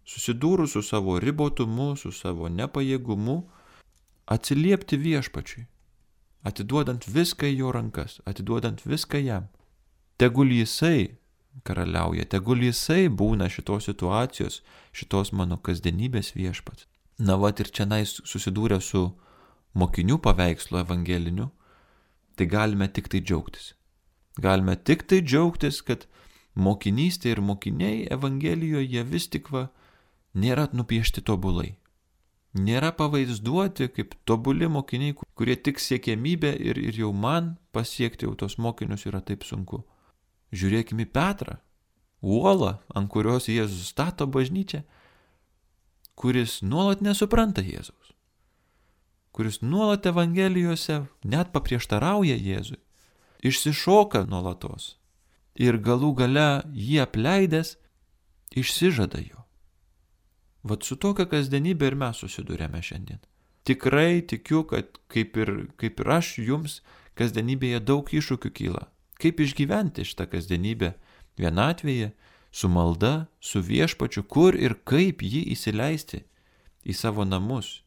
susidūrus 0.09 0.73
su 0.73 0.81
savo 0.81 1.19
ribotumu, 1.21 1.93
su 1.97 2.09
savo 2.11 2.49
nepajėgumu, 2.49 3.43
atsiliepti 4.25 4.97
viešpačiui, 4.97 5.67
atiduodant 6.41 7.05
viską 7.05 7.53
į 7.53 7.57
jo 7.61 7.71
rankas, 7.77 8.17
atiduodant 8.25 8.81
viską 8.85 9.21
jam. 9.21 9.49
Tegul 10.17 10.49
jisai 10.53 11.20
karaliauja, 11.67 12.25
tegul 12.25 12.63
jisai 12.65 13.09
būna 13.09 13.49
šitos 13.51 13.89
situacijos, 13.89 14.61
šitos 14.95 15.33
mano 15.33 15.57
kasdienybės 15.57 16.33
viešpats. 16.35 16.87
Na 17.19 17.37
va 17.37 17.51
ir 17.51 17.69
čia 17.69 17.85
nais 17.85 18.15
susidūrę 18.25 18.79
su 18.81 19.03
mokinių 19.77 20.17
paveikslu 20.25 20.81
evangeliniu, 20.81 21.51
tai 22.35 22.47
galime 22.49 22.87
tik 22.87 23.11
tai 23.11 23.21
džiaugtis. 23.21 23.73
Galime 24.41 24.75
tik 24.75 25.03
tai 25.07 25.21
džiaugtis, 25.21 25.81
kad 25.85 26.07
mokinystė 26.55 27.35
ir 27.35 27.41
mokiniai 27.41 28.07
Evangelijoje 28.11 29.03
vis 29.07 29.27
tik 29.31 29.51
va 29.51 29.67
nėra 30.33 30.67
nupiešti 30.73 31.21
tobulai 31.21 31.75
nėra 32.53 32.91
pavaizduoti 32.95 33.87
kaip 33.95 34.15
tobuli 34.25 34.67
mokiniai, 34.67 35.15
kurie 35.35 35.55
tik 35.55 35.79
siekėmybė 35.79 36.53
ir, 36.59 36.77
ir 36.77 36.99
jau 36.99 37.11
man 37.13 37.55
pasiekti 37.71 38.27
jau 38.27 38.35
tos 38.35 38.57
mokinius 38.57 39.05
yra 39.07 39.21
taip 39.21 39.45
sunku. 39.47 39.83
Žiūrėkime 40.51 41.05
į 41.05 41.11
Petrą, 41.15 41.57
uolą, 42.21 42.77
ant 42.95 43.09
kurios 43.11 43.47
Jėzus 43.47 43.89
stato 43.93 44.27
bažnyčią, 44.27 44.83
kuris 46.19 46.59
nuolat 46.61 47.01
nesupranta 47.01 47.63
Jėzaus, 47.63 48.13
kuris 49.31 49.61
nuolat 49.61 50.05
Evangelijose 50.05 51.05
net 51.23 51.53
paprieštarauja 51.55 52.35
Jėzui, 52.35 52.81
išsišoka 53.41 54.25
nuolatos 54.29 54.97
ir 55.55 55.79
galų 55.81 56.13
gale 56.19 56.49
jį 56.75 57.01
apleidęs 57.05 57.75
išsižada 58.55 59.21
jo. 59.23 59.41
Vat 60.63 60.85
su 60.85 60.95
tokia 60.95 61.25
kasdienybė 61.25 61.89
ir 61.89 61.97
mes 61.97 62.21
susidurėme 62.21 62.83
šiandien. 62.85 63.21
Tikrai 63.65 64.21
tikiu, 64.25 64.63
kad 64.69 64.99
kaip 65.09 65.37
ir, 65.37 65.51
kaip 65.77 66.01
ir 66.01 66.11
aš 66.17 66.35
jums 66.41 66.81
kasdienybėje 67.17 67.81
daug 67.85 68.09
iššūkių 68.09 68.51
kyla. 68.57 68.87
Kaip 69.21 69.41
išgyventi 69.43 70.05
šitą 70.07 70.25
kasdienybę 70.31 70.95
vienatvėje, 71.37 72.11
su 72.51 72.69
malda, 72.69 73.27
su 73.39 73.61
viešpačiu, 73.61 74.23
kur 74.23 74.57
ir 74.57 74.75
kaip 74.83 75.21
jį 75.21 75.45
įsileisti 75.53 76.23
į 76.83 76.95
savo 76.97 77.25
namus. 77.25 77.81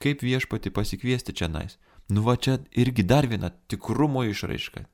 Kaip 0.00 0.24
viešpati 0.24 0.72
pasikviesti 0.72 1.36
čia 1.36 1.50
nais. 1.52 1.76
Nu 2.08 2.24
va 2.26 2.34
čia 2.36 2.58
irgi 2.74 3.04
dar 3.06 3.28
viena 3.30 3.52
tikrumo 3.68 4.24
išraiška. 4.26 4.86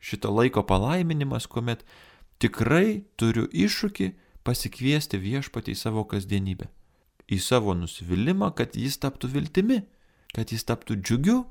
Šito 0.00 0.30
laiko 0.32 0.62
palaiminimas, 0.64 1.46
kuomet 1.46 1.84
tikrai 2.40 3.04
turiu 3.20 3.44
iššūkį 3.52 4.08
pasikviesti 4.46 5.20
viešpatį 5.20 5.74
į 5.74 5.78
savo 5.78 6.06
kasdienybę, 6.08 6.70
į 7.28 7.38
savo 7.38 7.74
nusivylimą, 7.78 8.50
kad 8.56 8.74
jis 8.78 8.96
taptų 9.02 9.30
viltimi, 9.36 9.82
kad 10.34 10.50
jis 10.50 10.64
taptų 10.66 10.96
džiugiu, 11.02 11.42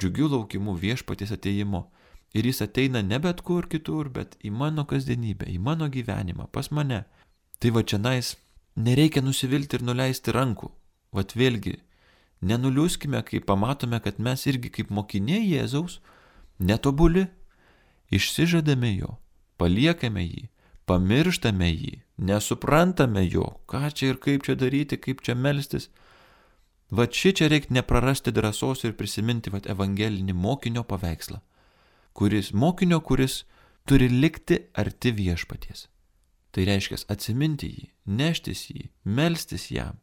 džiugiu 0.00 0.28
laukimu 0.34 0.74
viešpatės 0.76 1.32
ateimo. 1.36 1.86
Ir 2.34 2.48
jis 2.48 2.62
ateina 2.64 3.02
ne 3.02 3.18
bet 3.22 3.42
kur 3.46 3.68
kitur, 3.70 4.10
bet 4.10 4.36
į 4.44 4.50
mano 4.52 4.84
kasdienybę, 4.88 5.46
į 5.52 5.58
mano 5.62 5.88
gyvenimą, 5.88 6.48
pas 6.52 6.70
mane. 6.70 7.04
Tai 7.60 7.70
va 7.72 7.82
čia 7.82 7.98
nais, 7.98 8.34
nereikia 8.76 9.22
nusivilti 9.22 9.78
ir 9.78 9.86
nuleisti 9.86 10.34
rankų. 10.34 10.70
Vat 11.16 11.32
vėlgi, 11.38 11.78
nenuliūskime, 12.42 13.22
kai 13.24 13.40
pamatome, 13.40 14.00
kad 14.04 14.18
mes 14.20 14.44
irgi 14.50 14.72
kaip 14.72 14.90
mokiniai 14.90 15.46
Jėzaus, 15.46 16.00
netobuli, 16.58 17.26
išsižadame 18.12 18.92
jo, 18.96 19.16
paliekame 19.56 20.26
jį, 20.26 20.48
pamirštame 20.86 21.70
jį, 21.70 21.94
nesuprantame 22.18 23.24
jo, 23.26 23.48
ką 23.70 23.88
čia 23.92 24.12
ir 24.12 24.20
kaip 24.22 24.44
čia 24.46 24.58
daryti, 24.58 25.00
kaip 25.00 25.22
čia 25.24 25.34
melstis. 25.34 25.88
Va 26.90 27.08
ši 27.10 27.32
čia 27.34 27.48
reikia 27.50 27.80
neprarasti 27.80 28.30
drąsos 28.30 28.84
ir 28.86 28.94
prisiminti 28.94 29.50
va 29.50 29.58
evangelinį 29.64 30.36
mokinio 30.36 30.84
paveikslą, 30.86 31.40
kuris 32.16 32.52
mokinio, 32.52 33.00
kuris 33.00 33.44
turi 33.84 34.08
likti 34.08 34.58
arti 34.74 35.12
viešpaties. 35.12 35.86
Tai 36.50 36.64
reiškia 36.64 37.02
atsiminti 37.12 37.68
jį, 37.68 37.88
neštis 38.18 38.62
jį, 38.72 38.88
melstis 39.04 39.68
jam. 39.70 40.00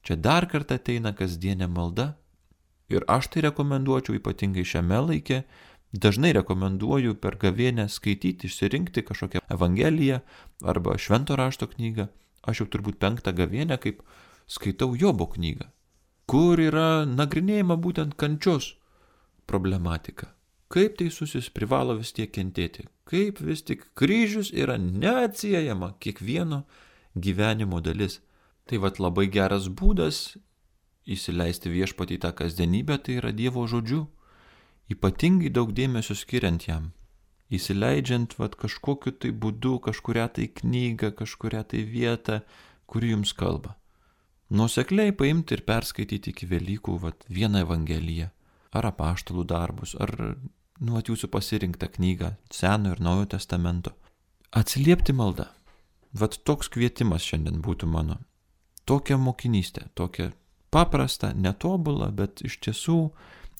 Čia 0.00 0.16
dar 0.16 0.48
kartą 0.48 0.80
ateina 0.80 1.12
kasdienė 1.12 1.68
malda 1.68 2.14
ir 2.88 3.04
aš 3.08 3.28
tai 3.34 3.44
rekomenduočiau 3.44 4.16
ypatingai 4.16 4.64
šiame 4.64 5.02
laikė 5.10 5.42
Dažnai 5.92 6.32
rekomenduoju 6.32 7.16
per 7.18 7.34
gavienę 7.36 7.88
skaityti, 7.88 8.46
išsirinkti 8.46 9.02
kažkokią 9.02 9.40
Evangeliją 9.50 10.20
arba 10.62 10.94
Švento 10.98 11.36
rašto 11.36 11.66
knygą. 11.66 12.06
Aš 12.46 12.62
jau 12.62 12.66
turbūt 12.70 13.00
penktą 13.02 13.34
gavienę, 13.34 13.78
kaip 13.78 14.04
skaitau 14.46 14.94
Jobo 14.94 15.26
knygą, 15.26 15.66
kur 16.30 16.62
yra 16.62 17.04
nagrinėjama 17.10 17.74
būtent 17.74 18.14
kančios 18.14 18.76
problematika. 19.50 20.30
Kaip 20.70 21.00
teisusis 21.00 21.48
privalo 21.50 21.96
vis 21.98 22.12
tiek 22.14 22.30
kentėti, 22.30 22.84
kaip 23.10 23.40
vis 23.42 23.64
tik 23.66 23.88
kryžius 23.98 24.52
yra 24.54 24.76
neatsiejama 24.78 25.96
kiekvieno 25.98 26.62
gyvenimo 27.14 27.80
dalis. 27.80 28.20
Tai 28.66 28.78
vad 28.84 29.00
labai 29.02 29.26
geras 29.26 29.66
būdas 29.66 30.36
įsileisti 31.10 31.72
viešpatį 31.72 32.20
tą 32.22 32.30
kasdienybę, 32.38 33.00
tai 33.02 33.18
yra 33.18 33.32
Dievo 33.34 33.66
žodžiu, 33.66 34.04
ypatingai 34.92 35.50
daug 35.50 35.72
dėmesio 35.74 36.14
skiriant 36.14 36.68
jam, 36.68 36.92
įsileidžiant 37.50 38.36
vat, 38.38 38.54
kažkokiu 38.54 39.16
tai 39.18 39.32
būdu, 39.34 39.78
kažkuria 39.82 40.28
tai 40.28 40.46
knygą, 40.60 41.10
kažkuria 41.18 41.64
tai 41.64 41.82
vietą, 41.82 42.40
kuri 42.86 43.10
jums 43.14 43.34
kalba. 43.34 43.74
Nusekliai 44.50 45.10
paimti 45.14 45.54
ir 45.54 45.66
perskaityti 45.66 46.30
iki 46.30 46.46
Velykų 46.50 46.96
vat, 47.02 47.26
vieną 47.30 47.64
Evangeliją, 47.66 48.30
ar 48.74 48.90
apaštalų 48.90 49.46
darbus, 49.50 49.94
ar 49.98 50.14
nu, 50.80 50.96
vat, 50.96 51.08
jūsų 51.12 51.30
pasirinktą 51.32 51.90
knygą 51.94 52.34
Seno 52.52 52.94
ir 52.94 53.00
Naujo 53.04 53.28
testamento. 53.36 53.94
Atsiliepti 54.50 55.14
maldą. 55.14 55.46
Vat 56.16 56.40
toks 56.44 56.70
kvietimas 56.72 57.22
šiandien 57.22 57.60
būtų 57.62 57.86
mano. 57.86 58.18
Tokia 58.88 59.18
mokinystė, 59.20 59.86
tokia 59.94 60.32
paprasta, 60.74 61.30
netobula, 61.34 62.10
bet 62.10 62.42
iš 62.42 62.58
tiesų 62.64 62.98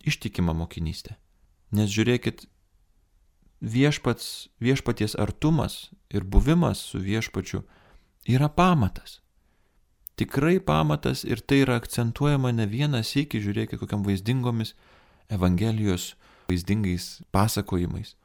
ištikima 0.08 0.54
mokinystė. 0.56 1.14
Nes 1.76 1.92
žiūrėkit, 1.92 2.48
viešpats, 3.60 4.48
viešpaties 4.58 5.14
artumas 5.20 5.90
ir 6.10 6.24
buvimas 6.24 6.80
su 6.82 6.98
viešpačiu 6.98 7.62
yra 8.26 8.48
pamatas. 8.48 9.20
Tikrai 10.16 10.58
pamatas 10.60 11.22
ir 11.24 11.40
tai 11.40 11.62
yra 11.64 11.78
akcentuojama 11.80 12.50
ne 12.52 12.66
vienas 12.66 13.14
iki, 13.16 13.40
žiūrėkit, 13.40 13.78
kokiam 13.80 14.02
vaizdingomis 14.04 14.74
Evangelijos 15.30 16.14
vaizdingais 16.50 17.20
pasakojimais. 17.32 18.16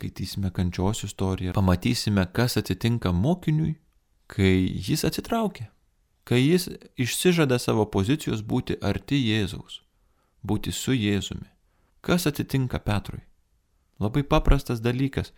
Skaitysime 0.00 0.48
kančios 0.56 1.02
istoriją, 1.04 1.52
pamatysime, 1.52 2.24
kas 2.32 2.56
atsitinka 2.56 3.12
mokiniui, 3.12 3.74
kai 4.32 4.54
jis 4.88 5.04
atsitraukia, 5.04 5.66
kai 6.24 6.38
jis 6.40 6.70
išsižada 6.96 7.58
savo 7.60 7.84
pozicijos 7.84 8.40
būti 8.40 8.78
arti 8.80 9.18
Jėzaus, 9.20 9.82
būti 10.40 10.72
su 10.72 10.96
Jėzumi. 10.96 11.50
Kas 12.00 12.24
atsitinka 12.30 12.80
Petrui? 12.80 13.20
Labai 14.00 14.22
paprastas 14.24 14.80
dalykas. 14.80 15.34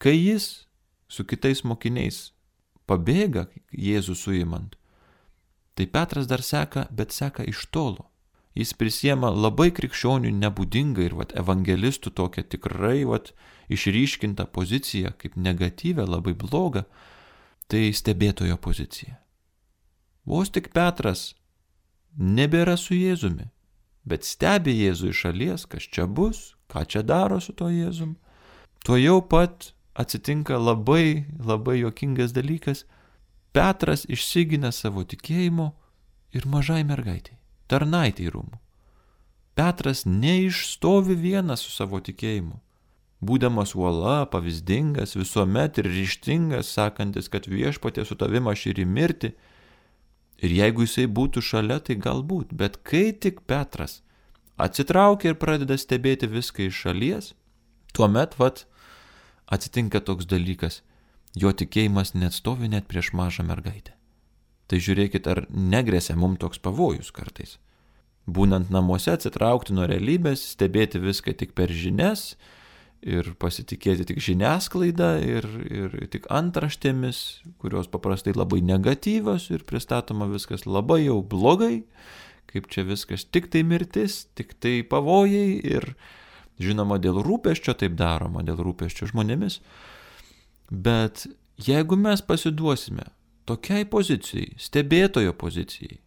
Kai 0.00 0.16
jis 0.16 0.64
su 1.08 1.24
kitais 1.28 1.60
mokiniais 1.64 2.30
pabėga 2.88 3.44
Jėzų 3.72 4.16
suimant, 4.16 4.78
tai 5.76 5.84
Petras 5.86 6.26
dar 6.26 6.40
seka, 6.40 6.86
bet 6.90 7.12
seka 7.12 7.44
iš 7.44 7.66
tolo. 7.68 8.08
Jis 8.58 8.72
prisiema 8.74 9.30
labai 9.30 9.68
krikščionių 9.70 10.32
nebūdingą 10.34 11.04
ir 11.06 11.14
vat, 11.14 11.34
evangelistų 11.38 12.10
tokią 12.18 12.42
tikrai 12.54 13.04
vat, 13.06 13.30
išryškintą 13.70 14.48
poziciją 14.50 15.12
kaip 15.20 15.36
negatyvę, 15.38 16.06
labai 16.08 16.34
blogą, 16.34 16.82
tai 17.70 17.92
stebėtojo 17.94 18.56
pozicija. 18.58 19.20
Vos 20.26 20.50
tik 20.50 20.72
Petras 20.74 21.36
nebėra 22.18 22.74
su 22.76 22.98
Jėzumi, 22.98 23.46
bet 24.08 24.26
stebi 24.26 24.74
Jėzų 24.80 25.12
iš 25.12 25.22
šalies, 25.24 25.66
kas 25.70 25.86
čia 25.86 26.08
bus, 26.10 26.56
ką 26.66 26.82
čia 26.84 27.04
daro 27.06 27.38
su 27.40 27.54
to 27.54 27.70
Jėzum. 27.70 28.16
Tuo 28.84 28.98
jau 28.98 29.20
pat 29.22 29.72
atsitinka 29.94 30.58
labai, 30.58 31.26
labai 31.38 31.78
jokingas 31.80 32.34
dalykas. 32.34 32.86
Petras 33.52 34.04
išsigina 34.08 34.72
savo 34.72 35.04
tikėjimo 35.06 35.72
ir 36.34 36.46
mažai 36.46 36.82
mergaitai, 37.68 37.68
tarnaitai 37.68 38.30
rūmų. 38.32 38.58
Petras 39.54 40.04
neišstovi 40.06 41.14
vienas 41.14 41.60
su 41.60 41.70
savo 41.70 42.00
tikėjimu. 42.00 42.60
Būdamas 43.20 43.74
uola, 43.74 44.26
pavyzdingas, 44.30 45.16
visuomet 45.16 45.78
ir 45.78 45.84
ryštingas, 45.84 46.70
sakantis, 46.70 47.28
kad 47.28 47.46
viešpatė 47.46 48.04
su 48.06 48.14
tavimi 48.14 48.50
aš 48.52 48.66
ir 48.70 48.78
į 48.78 48.86
mirtį, 48.86 49.32
Ir 50.38 50.54
jeigu 50.54 50.84
jisai 50.86 51.08
būtų 51.10 51.42
šalia, 51.42 51.80
tai 51.82 51.96
galbūt, 51.98 52.54
bet 52.54 52.78
kai 52.86 53.10
tik 53.10 53.42
Petras 53.50 54.02
atsitraukia 54.58 55.32
ir 55.32 55.38
pradeda 55.38 55.74
stebėti 55.78 56.30
viską 56.30 56.68
iš 56.68 56.78
šalies, 56.84 57.32
tuomet, 57.94 58.38
vat, 58.38 58.64
atsitinka 59.50 59.98
toks 59.98 60.30
dalykas, 60.30 60.82
jo 61.34 61.50
tikėjimas 61.50 62.14
net 62.14 62.38
stovi 62.38 62.70
net 62.70 62.86
prieš 62.86 63.12
mažą 63.18 63.46
mergaitę. 63.50 63.97
Tai 64.68 64.78
žiūrėkit, 64.84 65.26
ar 65.30 65.46
negresia 65.48 66.16
mums 66.16 66.40
toks 66.42 66.60
pavojus 66.60 67.10
kartais. 67.14 67.56
Būnant 68.28 68.68
namuose 68.68 69.14
atsitraukti 69.14 69.72
nuo 69.72 69.86
realybės, 69.88 70.44
stebėti 70.52 71.00
viską 71.00 71.32
tik 71.40 71.54
per 71.56 71.72
žinias, 71.72 72.34
ir 73.02 73.30
pasitikėti 73.38 74.06
tik 74.10 74.20
žiniasklaida 74.22 75.10
ir, 75.22 75.46
ir 75.70 75.96
tik 76.10 76.26
antraštėmis, 76.34 77.44
kurios 77.62 77.90
paprastai 77.90 78.34
labai 78.34 78.60
negatyvios 78.64 79.48
ir 79.54 79.64
pristatoma 79.68 80.28
viskas 80.30 80.66
labai 80.66 81.04
jau 81.04 81.20
blogai, 81.22 81.84
kaip 82.50 82.66
čia 82.72 82.84
viskas 82.88 83.24
tik 83.24 83.50
tai 83.52 83.62
mirtis, 83.62 84.26
tik 84.34 84.56
tai 84.58 84.80
pavojai 84.82 85.60
ir 85.62 85.92
žinoma 86.58 86.98
dėl 86.98 87.22
rūpeščio 87.22 87.76
taip 87.78 87.94
daroma, 87.98 88.42
dėl 88.42 88.58
rūpeščio 88.66 89.12
žmonėmis. 89.12 89.60
Bet 90.68 91.28
jeigu 91.62 91.96
mes 91.96 92.22
pasiduosime 92.24 93.06
tokiai 93.48 93.88
pozicijai, 93.88 94.52
stebėtojo 94.60 95.32
pozicijai 95.40 95.98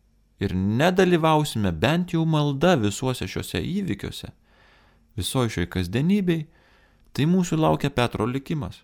ir 0.42 0.56
nedalyvausime 0.56 1.74
bent 1.74 2.14
jau 2.16 2.24
malda 2.26 2.76
visuose 2.82 3.28
šiuose 3.30 3.62
įvykiuose, 3.62 4.32
visoje 5.18 5.56
šioje 5.58 5.70
kasdienybei, 5.76 6.46
Tai 7.12 7.28
mūsų 7.28 7.58
laukia 7.60 7.92
Petro 7.92 8.26
likimas. 8.28 8.84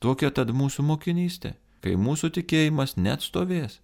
Tokia 0.00 0.30
tad 0.32 0.54
mūsų 0.56 0.86
mokinystė, 0.88 1.52
kai 1.84 1.98
mūsų 2.00 2.30
tikėjimas 2.38 2.96
net 2.96 3.24
stovės. 3.24 3.80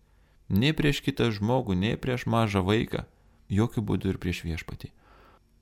Nei 0.49 0.73
prieš 0.77 1.03
kitą 1.05 1.29
žmogų, 1.35 1.77
nei 1.77 1.99
prieš 2.01 2.25
mažą 2.31 2.63
vaiką, 2.65 3.05
jokių 3.53 3.85
būdų 3.85 4.15
ir 4.15 4.21
prieš 4.23 4.45
viešpatį. 4.47 4.91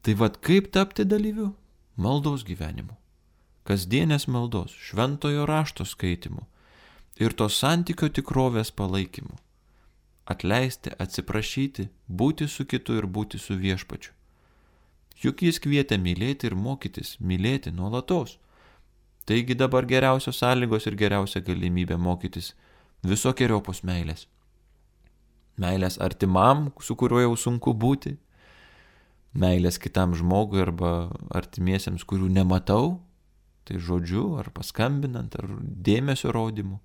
Tai 0.02 0.14
vad 0.18 0.38
kaip 0.42 0.70
tapti 0.74 1.06
dalyviu? 1.06 1.52
Maldos 1.96 2.46
gyvenimu. 2.46 2.94
Kasdienės 3.66 4.28
maldos, 4.30 4.74
šventojo 4.74 5.46
rašto 5.46 5.86
skaitimu 5.86 6.46
ir 7.20 7.34
to 7.36 7.48
santykio 7.48 8.08
tikrovės 8.08 8.72
palaikymu. 8.72 9.36
Atleisti, 10.32 10.92
atsiprašyti, 11.02 11.88
būti 12.08 12.48
su 12.48 12.64
kitu 12.64 12.96
ir 13.00 13.06
būti 13.06 13.40
su 13.42 13.56
viešpačiu. 13.58 14.12
Juk 15.22 15.42
jis 15.46 15.60
kvietė 15.62 15.98
mylėti 16.02 16.48
ir 16.48 16.56
mokytis, 16.58 17.16
mylėti 17.20 17.70
nuolatos. 17.74 18.38
Taigi 19.26 19.54
dabar 19.54 19.86
geriausios 19.86 20.40
sąlygos 20.42 20.88
ir 20.90 20.96
geriausia 20.98 21.42
galimybė 21.46 21.98
mokytis 21.98 22.52
visokiojopos 23.06 23.82
meilės. 23.86 24.26
Meilės 25.62 25.98
artimam, 26.02 26.70
su 26.80 26.96
kuriuo 26.98 27.20
jau 27.22 27.36
sunku 27.38 27.74
būti, 27.74 28.16
meilės 29.34 29.78
kitam 29.78 30.16
žmogui 30.18 30.62
arba 30.64 31.12
artimiesiems, 31.30 32.06
kurių 32.08 32.30
nematau, 32.32 32.96
tai 33.68 33.78
žodžiu, 33.78 34.38
ar 34.40 34.50
paskambinant, 34.54 35.36
ar 35.38 35.54
dėmesio 35.60 36.32
rodimu, 36.34 36.80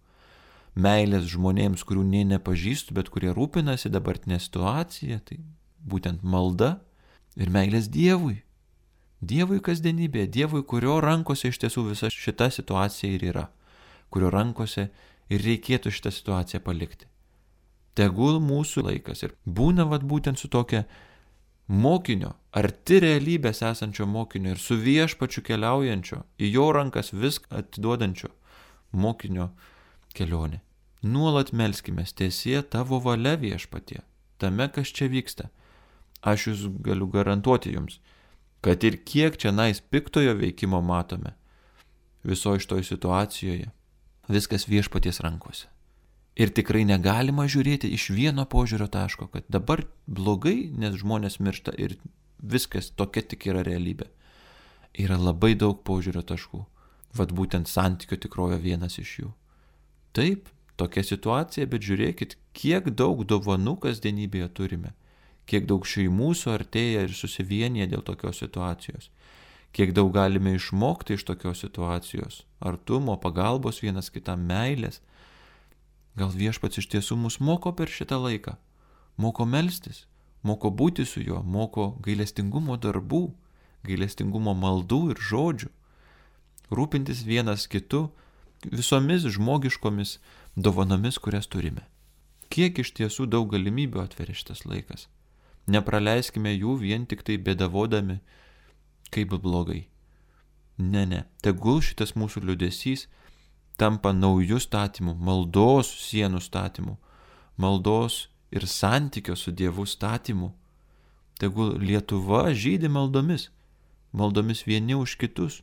meilės 0.77 1.27
žmonėms, 1.31 1.83
kurių 1.87 2.03
nė 2.05 2.23
nepažįstu, 2.35 2.95
bet 2.97 3.09
kurie 3.13 3.31
rūpinasi 3.33 3.89
dabartinė 3.93 4.39
situacija, 4.41 5.19
tai 5.25 5.39
būtent 5.81 6.23
malda 6.23 6.77
ir 7.35 7.51
meilės 7.53 7.89
Dievui. 7.93 8.43
Dievui 9.21 9.59
kasdienybėje, 9.65 10.29
Dievui, 10.29 10.63
kurio 10.63 10.99
rankose 11.01 11.49
iš 11.49 11.57
tiesų 11.63 11.87
visa 11.89 12.11
šita 12.13 12.51
situacija 12.53 13.15
ir 13.15 13.25
yra, 13.31 13.45
kurio 14.13 14.29
rankose 14.33 14.89
ir 15.33 15.43
reikėtų 15.43 15.91
šitą 15.93 16.13
situaciją 16.13 16.61
palikti. 16.65 17.09
Tegul 17.97 18.37
mūsų 18.43 18.85
laikas 18.91 19.25
ir 19.25 19.33
būna 19.45 19.87
vad 19.89 20.05
būtent 20.05 20.37
su 20.37 20.51
tokia 20.53 20.83
mokinio, 21.67 22.35
arti 22.53 23.01
realybės 23.01 23.63
esančio 23.65 24.05
mokinio 24.05 24.53
ir 24.53 24.61
su 24.61 24.77
viešpačiu 24.77 25.41
keliaujančio, 25.49 26.21
į 26.37 26.53
jo 26.53 26.69
rankas 26.77 27.09
viską 27.11 27.57
atiduodančio 27.63 28.29
mokinio 28.93 29.49
kelionė. 30.13 30.61
Nuolat 31.07 31.53
melskime, 31.55 32.03
tiesie 32.03 32.59
tavo 32.67 32.99
valia 33.03 33.37
viešpatie, 33.39 34.01
tame, 34.41 34.67
kas 34.73 34.91
čia 34.91 35.07
vyksta 35.11 35.47
aš 36.21 36.47
jūs 36.49 36.65
galiu 36.83 37.07
garantuoti 37.11 37.73
jums, 37.75 37.99
kad 38.61 38.83
ir 38.83 38.99
kiek 39.05 39.37
čia 39.37 39.51
nais 39.51 39.81
piktojo 39.81 40.35
veikimo 40.37 40.81
matome 40.81 41.35
visoje 42.27 42.59
šitoj 42.65 42.83
situacijoje, 42.83 43.71
viskas 44.27 44.67
viešpaties 44.67 45.21
rankose. 45.23 45.67
Ir 46.37 46.51
tikrai 46.53 46.83
negalima 46.85 47.47
žiūrėti 47.49 47.89
iš 47.95 48.09
vieno 48.13 48.45
požiūrio 48.45 48.89
taško, 48.93 49.29
kad 49.33 49.47
dabar 49.49 49.85
blogai, 50.05 50.69
nes 50.69 50.99
žmonės 50.99 51.39
miršta 51.39 51.73
ir 51.77 51.95
viskas 52.37 52.91
tokia 52.91 53.23
tik 53.23 53.47
yra 53.49 53.63
realybė. 53.65 54.05
Yra 54.97 55.17
labai 55.17 55.55
daug 55.55 55.79
požiūrio 55.85 56.21
taškų. 56.21 56.61
Vat 57.17 57.33
būtent 57.33 57.69
santykio 57.71 58.19
tikrojo 58.21 58.59
vienas 58.61 58.99
iš 59.01 59.15
jų. 59.21 59.31
Taip, 60.13 60.51
tokia 60.77 61.03
situacija, 61.03 61.67
bet 61.69 61.83
žiūrėkit, 61.85 62.37
kiek 62.57 62.91
daug 62.97 63.23
dovanų 63.27 63.77
kasdienybėje 63.85 64.49
turime. 64.57 64.93
Kiek 65.47 65.67
daug 65.67 65.85
šeimų 65.87 66.33
suartėja 66.35 67.05
ir 67.07 67.13
susivienyje 67.15 67.87
dėl 67.93 68.03
tokios 68.03 68.41
situacijos, 68.43 69.09
kiek 69.71 69.93
daug 69.95 70.11
galime 70.15 70.57
išmokti 70.57 71.15
iš 71.15 71.23
tokios 71.29 71.63
situacijos- 71.63 72.43
artumo, 72.69 73.15
pagalbos 73.15 73.81
vienas 73.81 74.09
kitam 74.09 74.43
meilės. 74.47 74.99
Gal 76.17 76.29
viešpats 76.29 76.77
iš 76.77 76.87
tiesų 76.87 77.15
mus 77.15 77.39
moko 77.39 77.71
per 77.71 77.87
šitą 77.87 78.19
laiką, 78.19 78.57
moko 79.17 79.45
melstis, 79.45 80.05
moko 80.43 80.69
būti 80.69 81.05
su 81.05 81.21
juo, 81.21 81.43
moko 81.43 81.97
gailestingumo 82.01 82.77
darbų, 82.77 83.33
gailestingumo 83.83 84.53
maldų 84.53 85.11
ir 85.11 85.17
žodžių, 85.17 85.69
rūpintis 86.71 87.23
vienas 87.23 87.67
kitu 87.67 88.09
visomis 88.65 89.21
žmogiškomis 89.21 90.17
dovanomis, 90.57 91.19
kurias 91.21 91.45
turime. 91.47 91.85
Kiek 92.49 92.79
iš 92.81 92.91
tiesų 92.97 93.27
daug 93.29 93.51
galimybių 93.51 94.01
atveria 94.01 94.33
šitas 94.33 94.65
laikas. 94.65 95.05
Nepraleiskime 95.69 96.53
jų 96.55 96.77
vien 96.81 97.05
tik 97.05 97.21
tai 97.27 97.37
bėdavodami, 97.37 98.17
kaip 99.13 99.35
blogai. 99.43 99.85
Ne, 100.77 101.05
ne. 101.05 101.25
Tegul 101.45 101.81
šitas 101.85 102.15
mūsų 102.17 102.41
liudesys 102.47 103.05
tampa 103.77 104.13
naujų 104.13 104.57
statymų, 104.63 105.13
maldos 105.21 105.91
sienų 106.07 106.41
statymų, 106.41 106.95
maldos 107.57 108.27
ir 108.49 108.65
santykio 108.65 109.35
su 109.37 109.51
Dievu 109.51 109.85
statymų. 109.85 110.51
Tegul 111.37 111.75
Lietuva 111.77 112.47
žydė 112.57 112.89
maldomis, 112.89 113.51
maldomis 114.09 114.63
vieni 114.65 114.97
už 114.97 115.17
kitus, 115.21 115.61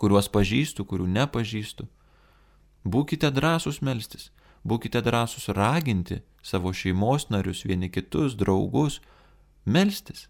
kuriuos 0.00 0.30
pažįstu, 0.32 0.86
kurių 0.88 1.08
nepažįstu. 1.18 1.88
Būkite 2.86 3.32
drąsūs 3.34 3.80
melstis, 3.82 4.30
būkite 4.62 5.02
drąsūs 5.02 5.50
raginti 5.58 6.20
savo 6.42 6.70
šeimos 6.70 7.28
narius, 7.34 7.64
vieni 7.66 7.90
kitus, 7.90 8.36
draugus, 8.38 9.00
melstis, 9.66 10.28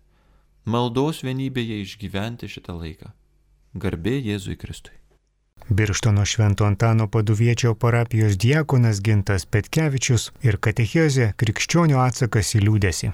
maldos 0.64 1.20
vienybėje 1.26 1.82
išgyventi 1.84 2.48
šitą 2.48 2.78
laiką. 2.80 3.12
Garbė 3.76 4.16
Jėzui 4.24 4.56
Kristui. 4.56 4.96
Birštono 5.68 6.24
Švento 6.24 6.64
Antano 6.64 7.08
paduviečio 7.08 7.74
parapijos 7.74 8.36
diakonas 8.38 9.02
Gintas 9.02 9.44
Petkevičius 9.44 10.30
ir 10.46 10.56
katechezė 10.62 11.32
krikščionių 11.36 11.98
atsakas 12.00 12.54
į 12.56 12.62
liūdėsi. 12.66 13.12